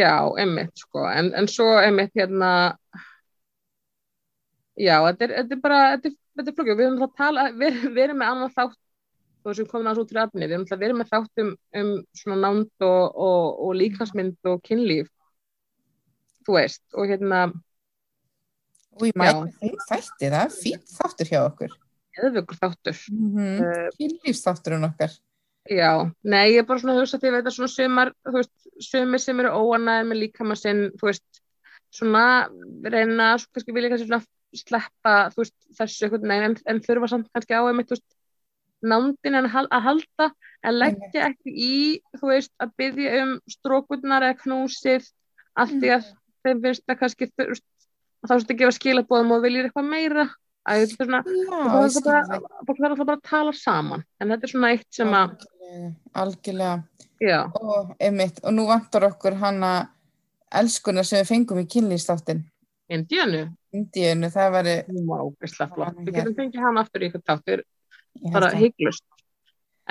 [0.00, 2.50] já, einmitt, sko, en, en svo einmitt hérna,
[4.80, 8.02] já, þetta er, þetta er bara, þetta er, flókið, við erum að tala, við, við
[8.06, 8.80] erum með annan þátt,
[9.44, 11.92] veist, við komum að svo til aðni, við erum að vera með þátt um, um
[12.16, 15.12] svona nánd og, og, og líkansmynd og kynlíf,
[16.48, 17.44] þú veist, og hérna,
[18.94, 21.76] Og ég mæti þeim þætti það, fínt þáttur hjá okkur.
[22.14, 22.98] eðvöggur þáttur.
[23.10, 23.62] Mm -hmm.
[23.64, 25.14] Uh, Kynlífsþátturinn okkar.
[25.70, 28.34] Já, nei, ég er bara svona að hugsa því að þetta er svona sumar, þú
[28.36, 28.52] veist,
[28.84, 31.40] sumir sem eru óanæði með líkama sinn, þú veist,
[31.90, 32.24] svona
[32.84, 37.08] reyna, svo kannski vilja kannski svona sleppa, þú veist, þessu einhvern veginn, en, en þurfa
[37.08, 38.10] samt kannski á einmitt, þú veist,
[38.84, 40.30] nándin en að hal- að halda,
[40.62, 45.08] en leggja ekki í, þú veist, að byggja um strókurnar eða knúsið,
[45.56, 46.04] allt því að
[46.44, 47.64] þeim finnst það kannski, þú veist,
[48.24, 50.26] að þá að gefa skilabóðum og viljið eitthvað meira,
[50.64, 52.22] að þetta er svona, Já, og bara,
[52.64, 55.34] fólk verður alltaf bara að tala saman, en þetta er svona eitt sem að,
[56.14, 56.72] Algjörlega,
[57.24, 57.44] algjörlega.
[57.60, 59.74] Og, einmitt, og nú vantar okkur hana
[60.54, 62.44] elskuna sem við fengum í kynlýstáttin.
[62.92, 64.68] Indíanu, Indíunu, það var
[66.04, 67.10] Við getum fengið hann aftur í
[68.14, 69.04] ég held bara hygglust.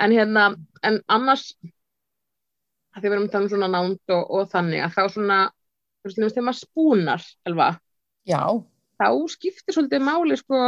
[0.00, 0.46] En hérna,
[0.82, 1.50] en annars,
[2.96, 5.38] því við erum að tala um svona nánd og, og þannig, að þá svona,
[6.02, 7.68] þú veist, þegar maður spúnar, elva,
[8.28, 8.42] Já,
[9.00, 10.60] þá skiptir svolítið máli, sko,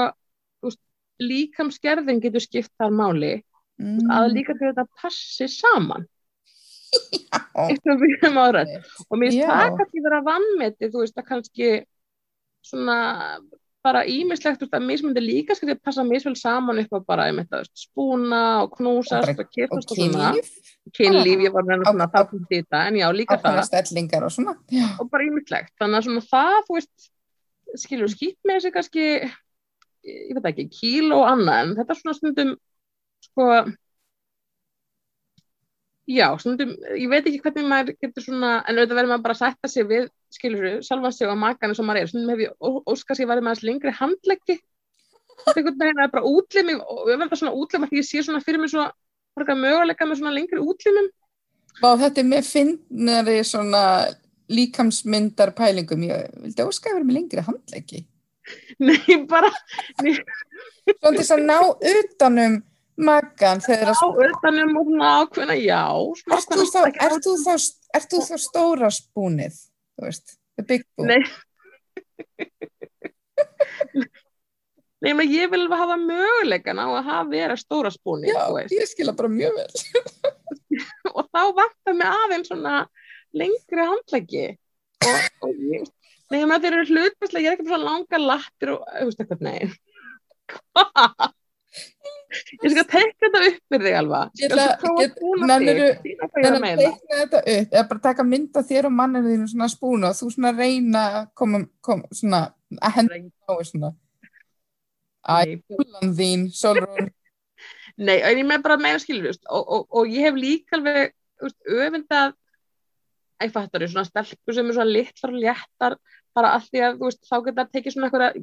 [0.67, 0.81] veist,
[1.23, 3.33] líkamsgerðin getur skipt þar máli,
[3.81, 6.05] mm, að líka til þetta passi saman,
[7.13, 8.75] já, eitt og við erum árætt.
[9.11, 9.47] Og mér Já.
[9.49, 11.71] það kannski vera vannmeti, þú veist, að kannski
[12.67, 12.99] svona
[13.87, 17.37] bara ímislegt, veist, að mismundi líka skal þið passa misvel saman upp á bara, ég
[17.55, 20.33] að spúna og knúsast Og og kyrfast og og svona.
[20.35, 20.49] kynlíf,
[20.97, 21.85] Kynlíf, ég var með
[22.51, 23.61] þetta, en já, líka það.
[23.63, 24.57] og.
[24.75, 25.73] Já, Og bara ímislegt.
[25.81, 27.11] Þannig að svona það, þú veist,
[27.81, 29.07] skilur, skýtt með þessi kannski,
[30.07, 32.53] ég veit ekki, kíl og annað, en þetta er svona stundum,
[33.27, 33.49] sko,
[36.11, 39.43] já, stundum, ég veit ekki hvernig maður getur svona, en auðvitað verður maður bara að
[39.43, 42.57] sætta sig við, skilur, sjálfan sig og makan eins og maður er, stundum hef ég
[42.61, 44.59] ó- óskað sér verið með þess lengri handleggi,
[45.37, 48.27] þetta er einhvern veginn að bara útlimi, og ég verður svona útlimi, því ég sé
[48.27, 48.93] svona fyrir mig svona,
[49.37, 51.11] möguleika með svona lengri útlimum,
[51.85, 53.83] og þetta er með finnari svona
[54.53, 56.05] líkamsmyndar pælingum.
[56.07, 58.05] Ég vildi óska að vera með lengri handleggi.
[58.87, 59.51] nei, bara,
[59.99, 62.61] Svona þess að ná utanum
[62.97, 65.83] magan þegar að utanum og svona ákveðna, já,
[67.97, 69.59] Ert þú þá, stóra spúnið,
[69.97, 71.09] þú veist, the big boo?
[71.09, 71.21] Nei.
[75.05, 79.13] Nei, menn ég vil hafa möguleikan á að hafa vera stóra spúni, Já, ég skila
[79.17, 79.73] bara mjög vel.
[81.17, 82.79] Og þá vantar mig aðeins svona
[83.43, 84.47] lengri handleggi.
[85.07, 85.89] Og, og ég,
[86.33, 89.45] með þeir eru hlutbæslega, ég er ekki bara svona langa lattir og, þú veist eitthvað,
[89.47, 89.59] nei.
[90.53, 91.27] Hvað?
[92.37, 94.31] Ég skal tekka þetta upp fyrir þig alveg.
[94.41, 97.83] Ég ætla- get- nennirðu- Sýna hvað ég er að Þannig að teikna þetta upp, eða
[97.91, 101.61] bara taka mynda þér og manninu þínu svona spúna og þú svona reyna að koma,
[101.87, 102.41] koma svona,
[102.81, 103.93] að henda á svona.
[105.27, 107.13] Æ, Nei, húlan þín, Solrún.
[107.97, 111.47] Nei, en ég með bara meina skilur og, og, og ég hef líka alveg þú
[111.49, 112.35] veist, öfundað
[113.45, 115.99] ég fattar þau, svona stelpur sem er svona litlar og léttar
[116.37, 118.39] bara allt því að þú veist, þá geta tekið svona eitthvað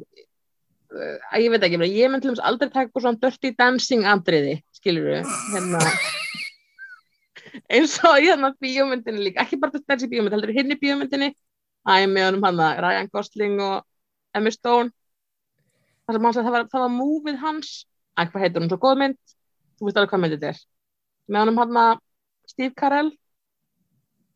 [0.93, 4.09] uh, ég veit ekki, ég, ég mynd til dæmis aldrei taka eitthvað svona dirty dancing
[4.09, 5.81] andriði skilur við hérna,
[7.69, 11.33] eins og í hérna bíómyndinni líka, ekki bara þessi bíómynd heldur hinn í bíómyndinni.
[11.83, 13.83] Æ, með honum hann Ryan Gosling og
[14.35, 14.93] Emma Stone.
[16.07, 17.73] Sagði, það var, það var múfið hans.
[18.15, 19.35] Æ, hvað heitir hún, svo góð mynd.
[19.77, 20.63] Þú veist alveg hvað mynd þetta er.
[21.27, 22.01] Með honum hann
[22.49, 23.11] Steve Carell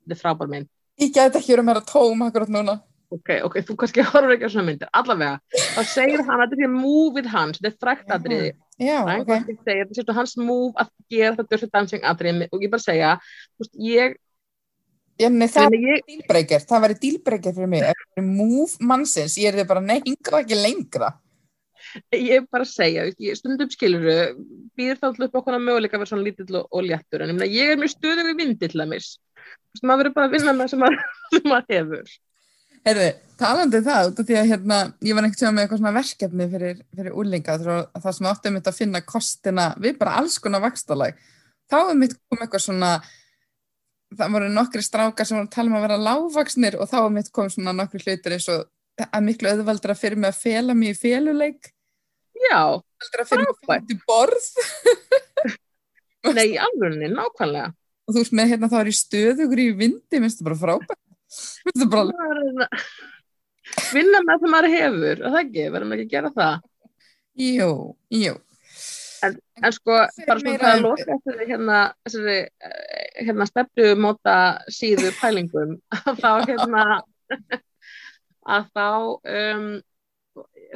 [0.08, 2.80] þetta er frábær mynd Ég gæti ekki verið meira tóm akkurat núna.
[3.14, 5.38] ok, ok, þú kannski horfur ekki á svona myndir allavega,
[5.76, 9.30] þá segir hann að þetta er múfið hans, þetta er frækt atriði Já, ok.
[9.66, 13.14] Segir, er sérstu hans múf að gera þetta dirty dancing atriði og ég bara segja,
[13.56, 14.18] þú veist, ég,
[15.18, 19.38] Ég, nei, það en ég er dílbreykir, það væri dílbreykir fyrir mig ef move mannsins,
[19.42, 21.08] ég er þið bara neyngra ekki lengra.
[22.14, 24.14] Ég er bara að segja, ég, stundum skiluru,
[24.78, 27.32] býðir þá alltaf upp okkur að möguleika að vera svona lítill og, og léttur, en
[27.34, 29.10] ég, meina, ég er mjög stöðug í vindi til að mis.
[29.84, 31.04] Maður verður bara að vinna með sem maður,
[31.36, 32.16] sem maður hefur.
[32.88, 33.08] Herði,
[33.40, 36.48] talandi um það, út af því að hérna, ég var ekkert með eitthvað svona verkefni
[36.54, 37.58] fyrir, fyrir úrlinga,
[37.98, 41.20] það sem áttum mitt að finna kostina við bara alls konar vakstalag.
[41.68, 42.92] Þá er mitt kom eitthvað svona,
[44.16, 47.16] það voru nokkri strákar sem voru að tala um að vera lágvaksnir og þá er
[47.18, 48.70] mitt kom svona nokkri hlutir eins og
[49.06, 51.74] að miklu öðvaldra fyrir mig að fela mig í feluleik
[52.38, 54.48] Já, öðvaldra fyrir mig að fela til borð
[56.38, 57.74] nei, alveg, nákvæmlega.
[58.08, 61.04] Og þú veist með hérna þá er ég stöðugur í vindi minnst það bara frábært.
[61.92, 62.70] Bara
[63.92, 66.62] Vinna með það maður hefur, er það ekki, verðum ekki að gera það.
[67.38, 67.72] jú,
[68.16, 68.36] jú.
[69.26, 72.38] En sko, Segðu bara svona það að loka eftir hérna, þessari,
[72.70, 74.38] eh, hérna stefnu móta
[74.74, 76.84] síðu pælingum, að þá hérna,
[78.58, 78.88] að þá
[79.34, 79.70] um,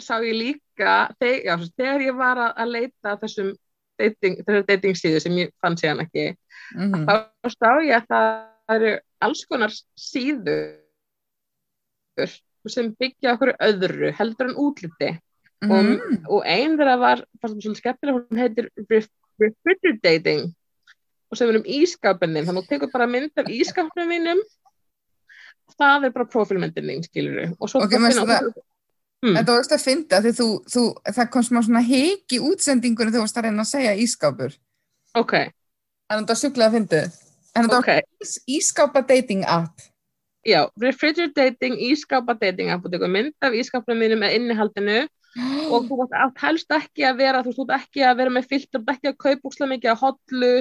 [0.01, 3.53] sá ég líka, þegar, já, þegar ég var að, leita þessum
[4.01, 6.31] dating, þessari dating síðu sem ég fann síðan ekki,
[6.75, 8.91] mm þá stá ég að það eru
[9.27, 10.77] alls konar síður
[12.69, 15.11] sem byggja okkur öðru heldur en útliti
[15.65, 16.25] mm.
[16.29, 20.49] og einn þeirra var, fannst það svolítið skemmtilega, hún heitir Ref- Refrigerating
[21.31, 24.41] og sem er um ískapinnin, þannig að þú tekur bara mynd af ískapnum mínum
[25.79, 28.67] það er bara profilmyndin þín, skilur og svo Ok, bara veistu finna- það-
[29.21, 29.35] Hmm.
[29.37, 30.81] Þetta var ekki að finna því þú, þú,
[31.13, 34.55] það kom smá svona heiki útsendingunni þegar þú varst að reyna að segja ískápur.
[35.13, 35.33] ok,
[36.11, 37.15] En þetta sjúklega að fyndið.
[37.55, 39.87] En þetta ok, var ís, ískápa dating app.
[40.47, 44.95] já Refrigerating, ískapa dating app og tekur mynd af ískapnum mínum með innihaldinu
[45.73, 48.81] og þú átt átt helst ekki að vera þú átt ekki að vera með filter,
[48.81, 50.51] þú ekki að kaupa úkslega mikið að hotlu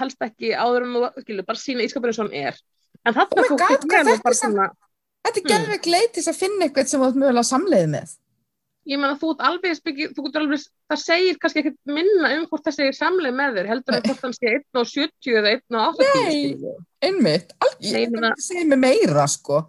[0.00, 2.54] helst ekki áður en þú, skilur, bara sína ískapinu sem er
[3.04, 4.68] en Oh my fólk God, alveg þetta er samt- svona
[5.26, 5.50] Þetta er Hmm.
[5.50, 8.10] gerðveg leið til að finna eitthvað sem þú mögulega samleið með.
[8.86, 9.78] Ég meina þú ert alveg
[10.14, 13.70] þú getur alveg, það segir kannski ekkert minna um hvort þessi er samleið með þér
[13.72, 14.08] heldur en Nei.
[14.10, 16.74] hvort hann sé 1 og 70 eða 1 og 80 Nei.
[17.08, 17.56] Einmitt.
[17.60, 19.64] Al Nei, ég ég meina- myndi segja mig meira, sko.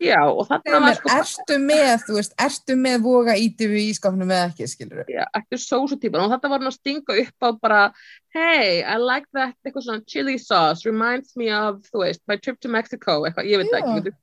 [0.00, 4.28] já og var mér, sko ertu með, þú veist, ertu með voga íti við ískápnum
[4.28, 7.48] eða ekki, skilur já, eftir sósu típan og þetta var hann að stinga upp á
[7.62, 7.78] bara
[8.36, 12.60] hey, I like that, eitthvað svona chili sauce reminds me of, þú veist, my trip
[12.60, 13.86] to Mexico eitthvað, ég veit það Já.
[13.86, 14.20] ekki veit,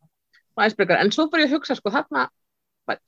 [0.68, 1.02] icebreaker.
[1.02, 2.28] en svo bara ég að hugsa sko þarna,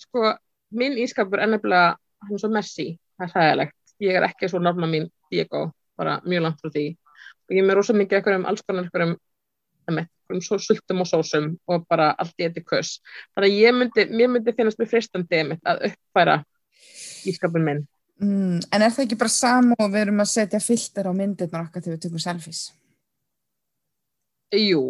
[0.01, 0.33] sko,
[0.77, 4.61] minn ískapur er nefnilega, hann er svo messy það er hægilegt, ég er ekki svo
[4.61, 6.87] norma mín Diego, bara mjög langt frá því.
[7.47, 11.09] Og ég er með rosa mikið eitthvað um alls konar eitthvað um, um sultum og
[11.09, 12.97] sósum og bara allt í þetta kös.
[13.35, 16.37] Þannig að ég myndi, mér myndi finnast mér fristandi að uppfæra
[17.29, 17.83] ískapin minn.
[18.21, 21.65] Mm, en er það ekki bara sama og við erum að setja filter á myndirnar
[21.67, 22.61] okkar þegar við tökum selfies?
[24.53, 24.83] Jú,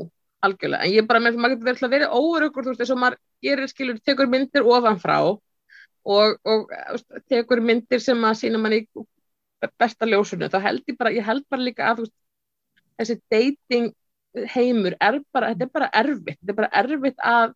[0.44, 3.20] algjörlega, en ég bara með maður getur verið að óurugur, þú veist, eins og maður
[3.44, 5.16] gerir skilur, tekur myndir ofanfrá
[6.06, 6.70] og, og
[7.32, 9.06] tekur myndir sem að sína manni í
[9.80, 12.16] besta ljósunu, þá held ég bara, ég held bara líka að veist,
[13.00, 13.94] þessi dating
[14.54, 17.54] heimur er bara, þetta er bara erfitt, þetta er bara erfitt að,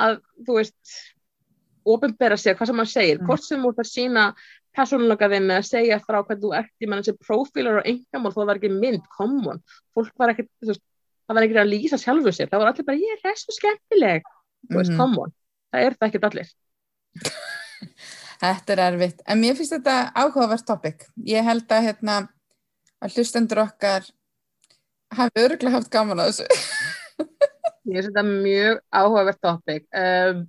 [0.00, 0.96] að þú veist,
[1.92, 3.26] ofinbera sig hvað sem maður segir, Mm.
[3.26, 4.24] hvort sem þú ert að sína
[4.72, 8.46] persónulega þinn að segja frá hvað þú ert, ég menn þessi prófílar og engamál, þó
[8.46, 9.62] var ekki mynd, come on.
[9.92, 10.84] Fólk var ekkert, þú veist,
[11.28, 14.22] það var ekki að lýsa sjálfu sér, það var allir bara, ég er þessu skemmtileg.
[14.70, 14.96] Þú veist, Mhm.
[15.02, 15.34] come on,
[15.74, 16.48] það er það ekkert allir
[18.42, 21.04] Þetta er erfitt, en mér finnst þetta áhugavert topic.
[21.30, 22.16] Ég held að, hérna,
[23.02, 24.08] að hlustendur okkar
[25.14, 26.48] hafi örgulega haft gaman á þessu.
[27.90, 30.42] ég finnst þetta mjög áhugavert topic um,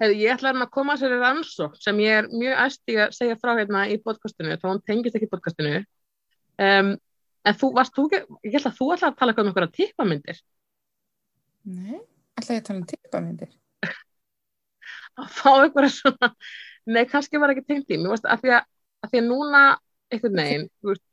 [0.00, 3.14] hefði, ég ætla að koma að sér í rannsók sem ég er mjög æsti að
[3.16, 6.94] segja frá hérna í podcastinu, þá hún tengist ekki podcastinu um,
[7.46, 10.40] en þú varst þú, ekki- ég held að þú ætla að tala um einhverja tippamyndir
[11.70, 12.00] Nei,
[12.40, 13.50] ætla ég að tala um tippamindir.
[15.20, 16.30] að fá einhverja svona
[16.86, 17.98] nei, kannski var ekki tengt í.
[18.00, 18.66] Mér af, því að,
[19.04, 19.62] af því að núna
[20.80, 21.04] þú veist,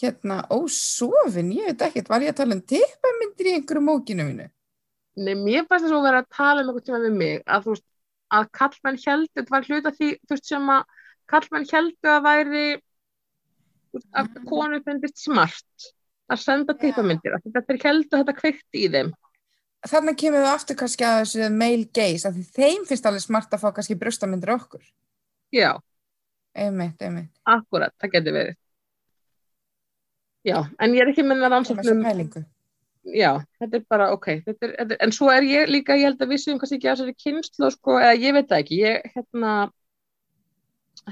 [0.00, 4.46] hérna, ósofin, ég veit ekkert, var ég að tala um tippamindir í einhverju mókinu mínu?
[5.16, 7.72] nei, mér fannst þess að vera að tala um einhvern tíma við mig, að þú
[7.72, 7.86] veist
[8.36, 10.82] að kallmenn heldur, þetta var hluta því þú veist sem að
[11.32, 12.64] kallmenn heldur að væri
[14.12, 14.44] að Mm.
[14.50, 15.86] konu finnist smart
[16.28, 16.74] að senda
[17.32, 19.14] að þetta er heldur þetta kveikt í þeim
[19.86, 23.62] Þannig kemur við aftur kannski að þessu male gaze, að þeim finnst alveg smart að
[23.62, 24.82] fá kannski brustamindir okkur.
[25.54, 25.76] já,
[26.56, 27.30] Einmitt, einmitt.
[27.44, 28.56] akkurat, það getur verið
[30.46, 32.46] já, en ég er ekki minna Það rannsóknum
[33.04, 36.08] já, þetta er bara ok þetta er, þetta er, en svo er ég líka, ég
[36.08, 38.80] held að við séum kannski ekki að þessari kynslu, sko, eða ég veit það ekki
[38.80, 39.52] ég, hérna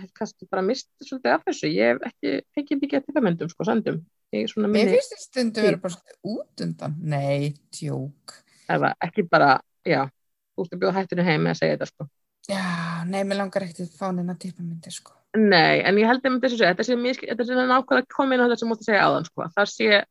[0.00, 3.68] ég kannski bara mist svolítið af þessu, ég hef ekki fengið mikið að tippamöndum, sko,
[3.68, 4.02] sendum
[4.34, 6.96] Ég minni, finnst þetta stundu vera bara svona út undan.
[7.06, 8.34] Nei, tjók.
[8.70, 9.56] Eða ekki bara,
[9.86, 10.04] já,
[10.54, 12.08] þú ert að bjóða hættinu heim með að segja þetta, sko.
[12.44, 12.64] Já,
[13.08, 15.14] nei, mér langar ekkert að fá neina tippamyndir, sko.
[15.34, 18.46] Nei, en ég held einmitt þessu sé, þetta sé, misk, þetta sé nákvæmlega komin á
[18.46, 19.46] þetta sem mútti segja áðan, sko.
[19.56, 20.04] Það sé eh,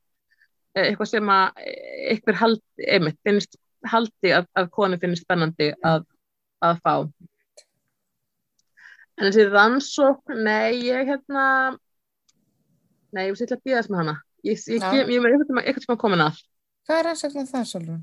[0.88, 6.08] eitthvað sem að eh, einhver haldi, einmitt, finnst haldi að, að konu finnst spennandi að,
[6.66, 6.94] að fá.
[9.14, 11.46] En þessi rannsókn, nei, ég hérna,
[13.14, 14.16] nei, ég vil sýtla að býða þess með hana.
[14.44, 16.42] Ég, ég, ég, ég er eitthvað eitthvað tíma komin að.
[16.84, 18.02] Hvað er rannsókn á það, Solrún?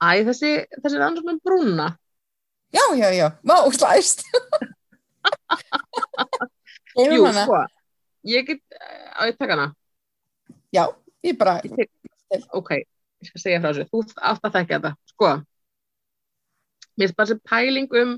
[0.00, 1.88] Æ, þessi, þessi rannsókn um brúna.
[2.72, 4.24] Já, já, já, má slæst.
[7.00, 7.58] Erum Jú, sko,
[8.26, 8.62] ég get,
[9.14, 9.66] á taka hana.
[10.74, 10.86] Já,
[11.26, 12.70] ég bara, Ég tek- ok,
[13.20, 15.30] ég skal segja frá þessu, þú átt að þekka þetta, sko.
[16.96, 18.16] Mér finnst bara þessi pæling um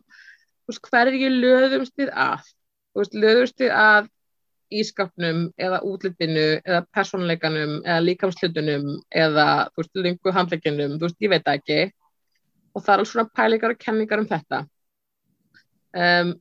[0.68, 2.50] veist, hverju löðumst við að?
[2.96, 4.08] Veist, löðumst við að
[4.80, 8.86] ískapnum eða útlitinu eða persónleikanum eða líkamslutunum
[9.24, 11.80] eða, þú veist, lungu handleikinum þú veist, ég veit ekki.
[12.72, 14.62] Og það eru svona pælingar og kenningar um þetta.
[15.92, 16.34] Um,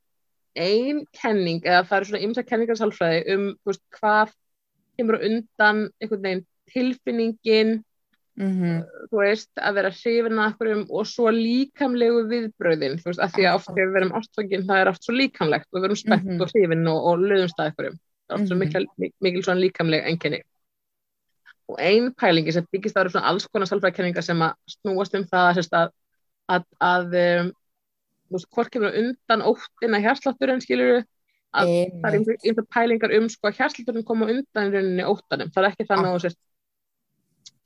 [0.56, 4.32] ein kenning eða það eru svona ymsa kenningar sálfræði um, veist, hvað
[5.00, 7.80] kemur undan einhvern veginn tilfinningin
[8.40, 13.34] mm þú veist, að vera hrifin að okkurum og svo líkamlegu viðbröðin, þú veist, af
[13.36, 16.00] því að oft þegar við verum ástfangin, það er oft svo líkamlegt og við verum
[16.00, 16.42] spennt Mhm.
[16.42, 17.98] og hrifin og, og löðumst að okkurum
[18.32, 18.60] er Mhm.
[18.60, 18.88] mikil,
[19.22, 20.42] mikil svona líkamleg enginni
[21.70, 25.24] og ein pælingi sem byggist það eru svona alls konar sálfræðkenningar sem að snúast um
[25.24, 25.92] það sérst, að,
[26.50, 27.52] að, að um,
[28.54, 31.04] hvort kemur undan óttin að hjarslátturinn skilur
[31.52, 31.68] að
[32.02, 32.46] það er Einmitt.
[32.48, 36.16] einhver pælingar um sko að hjarslíturinn koma undan rauninni óttanum, það er ekki þannig að
[36.16, 36.40] þú sést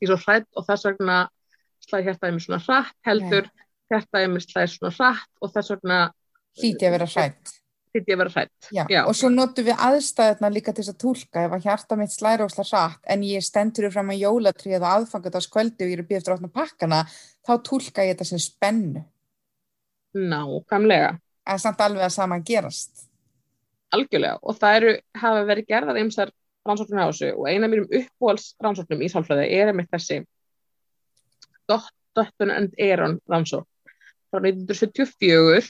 [0.01, 1.17] í svo hrætt og þess vegna
[1.85, 3.49] slæði hjartaði mér svona hratt heldur
[3.91, 5.99] hjartaði mér slæði svona hratt og þess vegna
[6.55, 7.51] Hlýti að vera hrætt.
[7.95, 8.83] Hlýti ég að vera hrætt Já.
[8.91, 9.01] Já.
[9.07, 12.45] Og svo notum við aðstæðuna líka til þess að tólka ef að hjarta mitt slæra
[12.45, 16.21] ósla hratt en ég stendur fram að jólatrið og aðfangadagskvöldi og ég er að býða
[16.21, 17.01] eftir opna pakkana,
[17.47, 19.05] þá tólka ég þetta sem spennu.
[20.15, 23.05] nákvæmlega, En samt alveg að saman gerast.
[23.93, 26.31] algjörlega og það eru, hafa verið gerðar ymsar
[26.65, 30.17] rannsóknir á þessu og eina mínum uppbóls rannsóknum í sálfræði er einmitt þessi
[31.69, 33.67] Dot, Dotton and Aaron rannsókn
[34.31, 35.69] frá 1974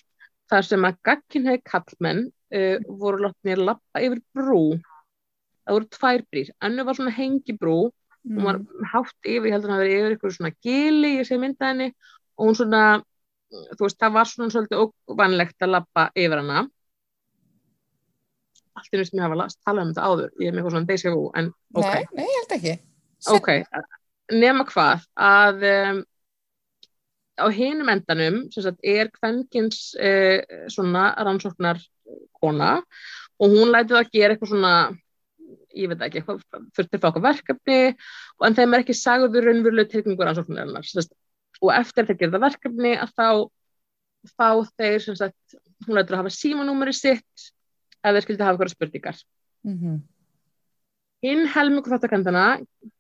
[0.51, 4.63] þar sem að gagkinhegi kallmenn uh, voru látnir lappa yfir brú.
[5.65, 7.79] Það voru tvær brýr, annu var svona hengibrú
[8.25, 8.85] hún var Mm.
[8.91, 11.91] hátt yfir, ég heldur að það verið yfir eitthvað svona gili, ég sé mynda henni.
[12.37, 13.03] Og hún svona,
[13.77, 14.81] þú veist, það var svona svolítið
[15.13, 16.63] óvanlegt að lappa yfir hana.
[18.75, 20.31] Allt nýtt sem ég hafa talað um þetta áður.
[20.41, 21.85] Ég er með eitthvað svona vu, en ok.
[21.85, 22.73] Nei, nei, ég held ekki.
[23.35, 23.49] ok,
[24.33, 26.03] nema hvað að um,
[27.35, 30.39] á hinum endanum sagt, er kvenkins uh,
[30.71, 31.81] svona rannsóknar
[32.39, 32.77] kona
[33.39, 34.75] og hún lætið að gera eitthvað svona
[35.75, 37.79] ég veit ekki, eitthvað þurfti að fá eitthvað verkefni
[38.47, 40.89] en þeim er ekki sagður raunveruleg tilgjengur rannsóknarinnar
[41.61, 43.29] og eftir þeir gera það verkefni að þá
[44.35, 47.47] fá þeir sem sagt, hún lætur að hafa símanúmeri sitt
[48.01, 49.19] ef þeir skildi hafa eitthvað spurningar.
[49.65, 49.99] Mm
[51.25, 52.45] hinn helmingu þáttakendana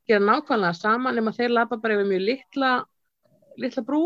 [0.09, 2.71] gera nákvæmlega sama nema þeir lafa bara yfir mjög litla
[3.61, 4.03] litla brú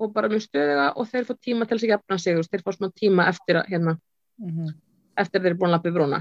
[0.00, 2.72] og bara mjög stöðuga og þeir fá tíma til þess að jafna sig þeir fá
[2.76, 3.96] smá tíma eftir, að, hérna,
[4.40, 4.74] -hmm.
[5.20, 6.20] eftir þeir eru búin að lappa yfir brúna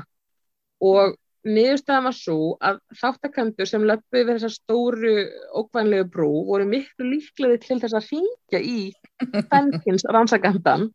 [0.80, 1.18] og
[1.48, 5.14] niðurstaðan var svo að þáttakendur sem löppu yfir þessa stóru
[5.56, 8.80] ókvænlegu brú voru miklu líklegði til þess að hringja í
[9.52, 10.90] fennkins rannsakendan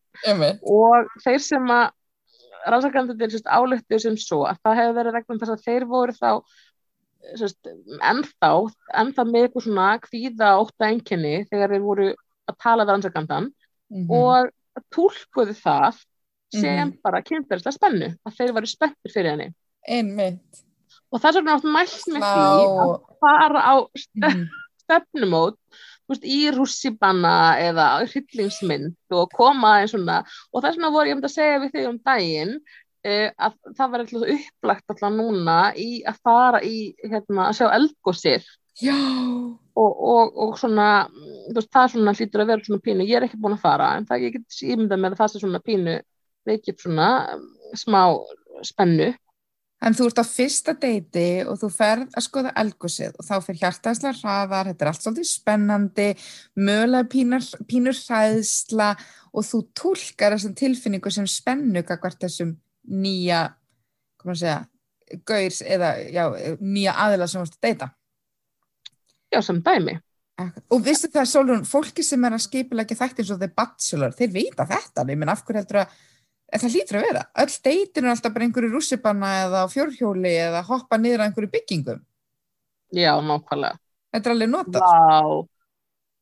[0.61, 1.89] og þeir sem að
[2.64, 6.30] rannsakendur sérst, álöktu sem svo að það hefur verið regnum þess að þeir voru þá
[8.05, 8.51] ennþá,
[9.01, 12.09] ennþá með eitthvað svona kvíða ótta enginni þegar þeir voru
[12.51, 13.51] að tala við rannsakendan
[13.91, 14.11] Mhm.
[14.11, 14.51] og
[14.95, 16.01] tólkuðu það
[16.55, 16.99] sem Mhm.
[17.03, 19.55] bara kynferðislega spennu að þeir varu spenntir fyrir henni
[19.89, 20.63] Einmitt.
[21.13, 22.85] og þess vegna átt mælt með því Slá.
[22.85, 23.75] að fara á
[24.17, 24.49] Mhm.
[24.85, 25.57] stefnumót
[26.09, 30.19] veist, í rússibanna eða hryllingsmynd og koma aðeins svona
[30.53, 32.55] og þess vegna voru ég um að segja við þig um daginn
[33.05, 37.67] uh, að það var alltaf upplagt alltaf núna í að fara í hérna, að sjá
[37.79, 38.45] eldgósir Já.
[39.75, 41.07] Og, og, og svona
[41.55, 43.07] veist, það svona hlýtur að vera svona pínu.
[43.09, 45.43] Ég er ekki búin að fara en það ég get ímyndað með að það sé
[45.43, 45.99] svona pínu
[46.49, 47.45] veikið svona um,
[47.79, 48.01] smá
[48.66, 49.12] spennu.
[49.85, 53.61] En þú ert á fyrsta deiti og þú ferð að skoða elgusið og þá fyrir
[53.61, 56.07] hjartaðslega hraðar, þetta er allt svolítið spennandi,
[56.57, 58.95] mögulega pínur, pínur hræðsla
[59.35, 62.55] og þú tólkar þessum tilfinningu sem spennu kakvart þessum
[62.89, 63.43] nýja,
[64.22, 64.57] hvað maður segja,
[65.29, 66.25] gauðs eða já,
[66.62, 67.91] nýja aðila sem þú ert að deita.
[69.35, 69.99] Já, sem dæmi
[70.74, 74.32] Og vistu það, Sólun, fólki sem er að skipilegja þætti eins og þeir bachelor, þeir
[74.35, 75.93] vita þetta, ég menn af hverju heldur að
[76.59, 77.22] það hlýtur að vera.
[77.43, 81.53] Öll deytin er alltaf bara einhverju rússipanna eða á fjórhjóli eða hoppa niður á einhverju
[81.55, 82.01] byggingum.
[82.95, 83.78] Já, nákvæmlega.
[84.14, 84.82] Þetta er alveg notað.
[84.82, 85.47] Vá.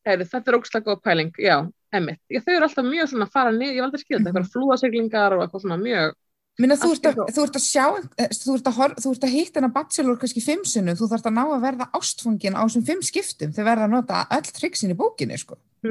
[0.05, 1.57] Heyri, þetta er ógslag góð pæling, já,
[1.93, 2.21] emmitt.
[2.29, 4.37] Þau eru alltaf mjög svona að fara niður, ég valdi að skilja þetta, Mhm.
[4.37, 6.13] eitthvað flúasiglingar og eitthvað svona mjög,
[6.61, 7.85] Minna, þú, ert að, þú ert að sjá,
[8.21, 8.81] eh, þú ert að,
[9.25, 12.61] að hitta hennar bachelor kannski fimm sinnum, þú þarft að ná að verða ástfangin á
[12.61, 15.57] þessum fimm skiptum, þau verða að nota öll triksin í bókinni, sko.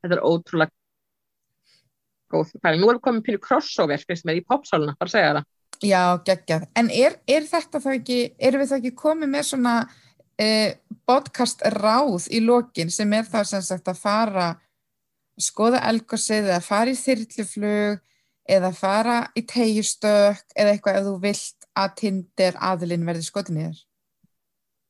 [0.00, 0.72] þetta er ótrúlega
[2.32, 2.80] góð pæling.
[2.80, 5.52] Nú erum við komið pínu crossover, finnst mér, í popsáluna, bara segja það.
[5.84, 6.66] Já, geggjað.
[6.80, 8.18] En er, er þetta þá ekki,
[8.48, 9.76] erum við þá ekki komið með svona
[10.40, 14.48] eh, podcast ráð í lokin sem er það sem sagt að fara
[15.38, 18.04] skoða elgosið eða fara í þyrluflug
[18.48, 23.66] eða fara í tegjustök eða eitthvað ef þú vilt að tindir aðilinn verði skotin í
[23.68, 23.82] þér.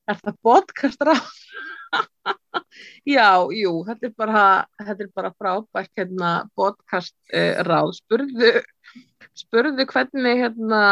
[0.09, 1.27] Er það podcast ráð?
[3.09, 4.45] Já, jú, þetta er bara,
[4.81, 7.95] þetta er bara frábært hérna, podcast uh, ráð.
[7.99, 8.53] Spurðu,
[9.37, 10.83] spurðu hvernig, hérna,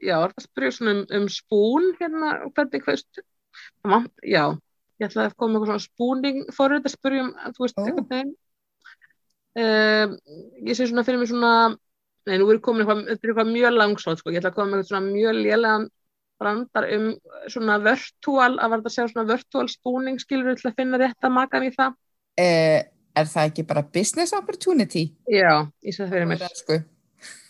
[0.00, 2.86] já, er spyrja svona um, um spún, hérna, hvernig,
[3.86, 4.44] vant, já,
[5.00, 7.82] ég ætlaði að koma með eitthvað svona spúning forrið að spyrja um, þú veist, Ó.
[7.86, 8.30] eitthvað.
[9.58, 10.12] Um,
[10.62, 11.76] ég sé svona fyrir mig svona,
[12.28, 14.92] nei, nú er komin eitthvað, eitthvað mjög langsótt, sko, ég ætla að koma með eitthvað
[14.92, 15.88] svona mjög lélegan
[16.40, 17.08] brandar um
[17.50, 21.34] svona virtual, að verða að sjá svona virtual spúning skilur til að finna rétt að
[21.34, 21.98] makan í það.
[22.40, 22.78] Eh,
[23.18, 25.08] er það ekki bara business opportunity?
[25.28, 26.78] Já, ég sé það fyrir mér Sko.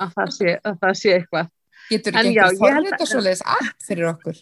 [0.01, 1.53] að það sé, að það sé eitthvað.
[1.91, 4.41] Getur ekki einhver ég held forrita að- svoleiðis app fyrir okkur?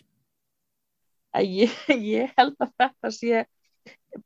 [1.39, 1.75] Ég,
[2.15, 3.45] ég held að þetta sé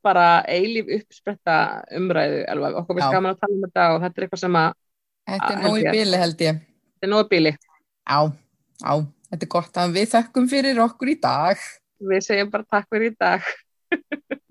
[0.02, 1.56] bara eilíf uppspretta
[1.98, 4.72] umræðu, alveg, okkur finnst gaman að tala um þetta og þetta er eitthvað sem að,
[5.22, 5.84] Þetta er Ah, nóg í
[6.18, 6.56] held ég.
[6.96, 7.52] þetta er nóg bíli.
[8.10, 8.18] Já,
[8.82, 8.92] já,
[9.30, 11.58] þetta er gott að við þökkum fyrir okkur í dag.
[12.02, 13.42] Við segjum bara takk fyrir í dag.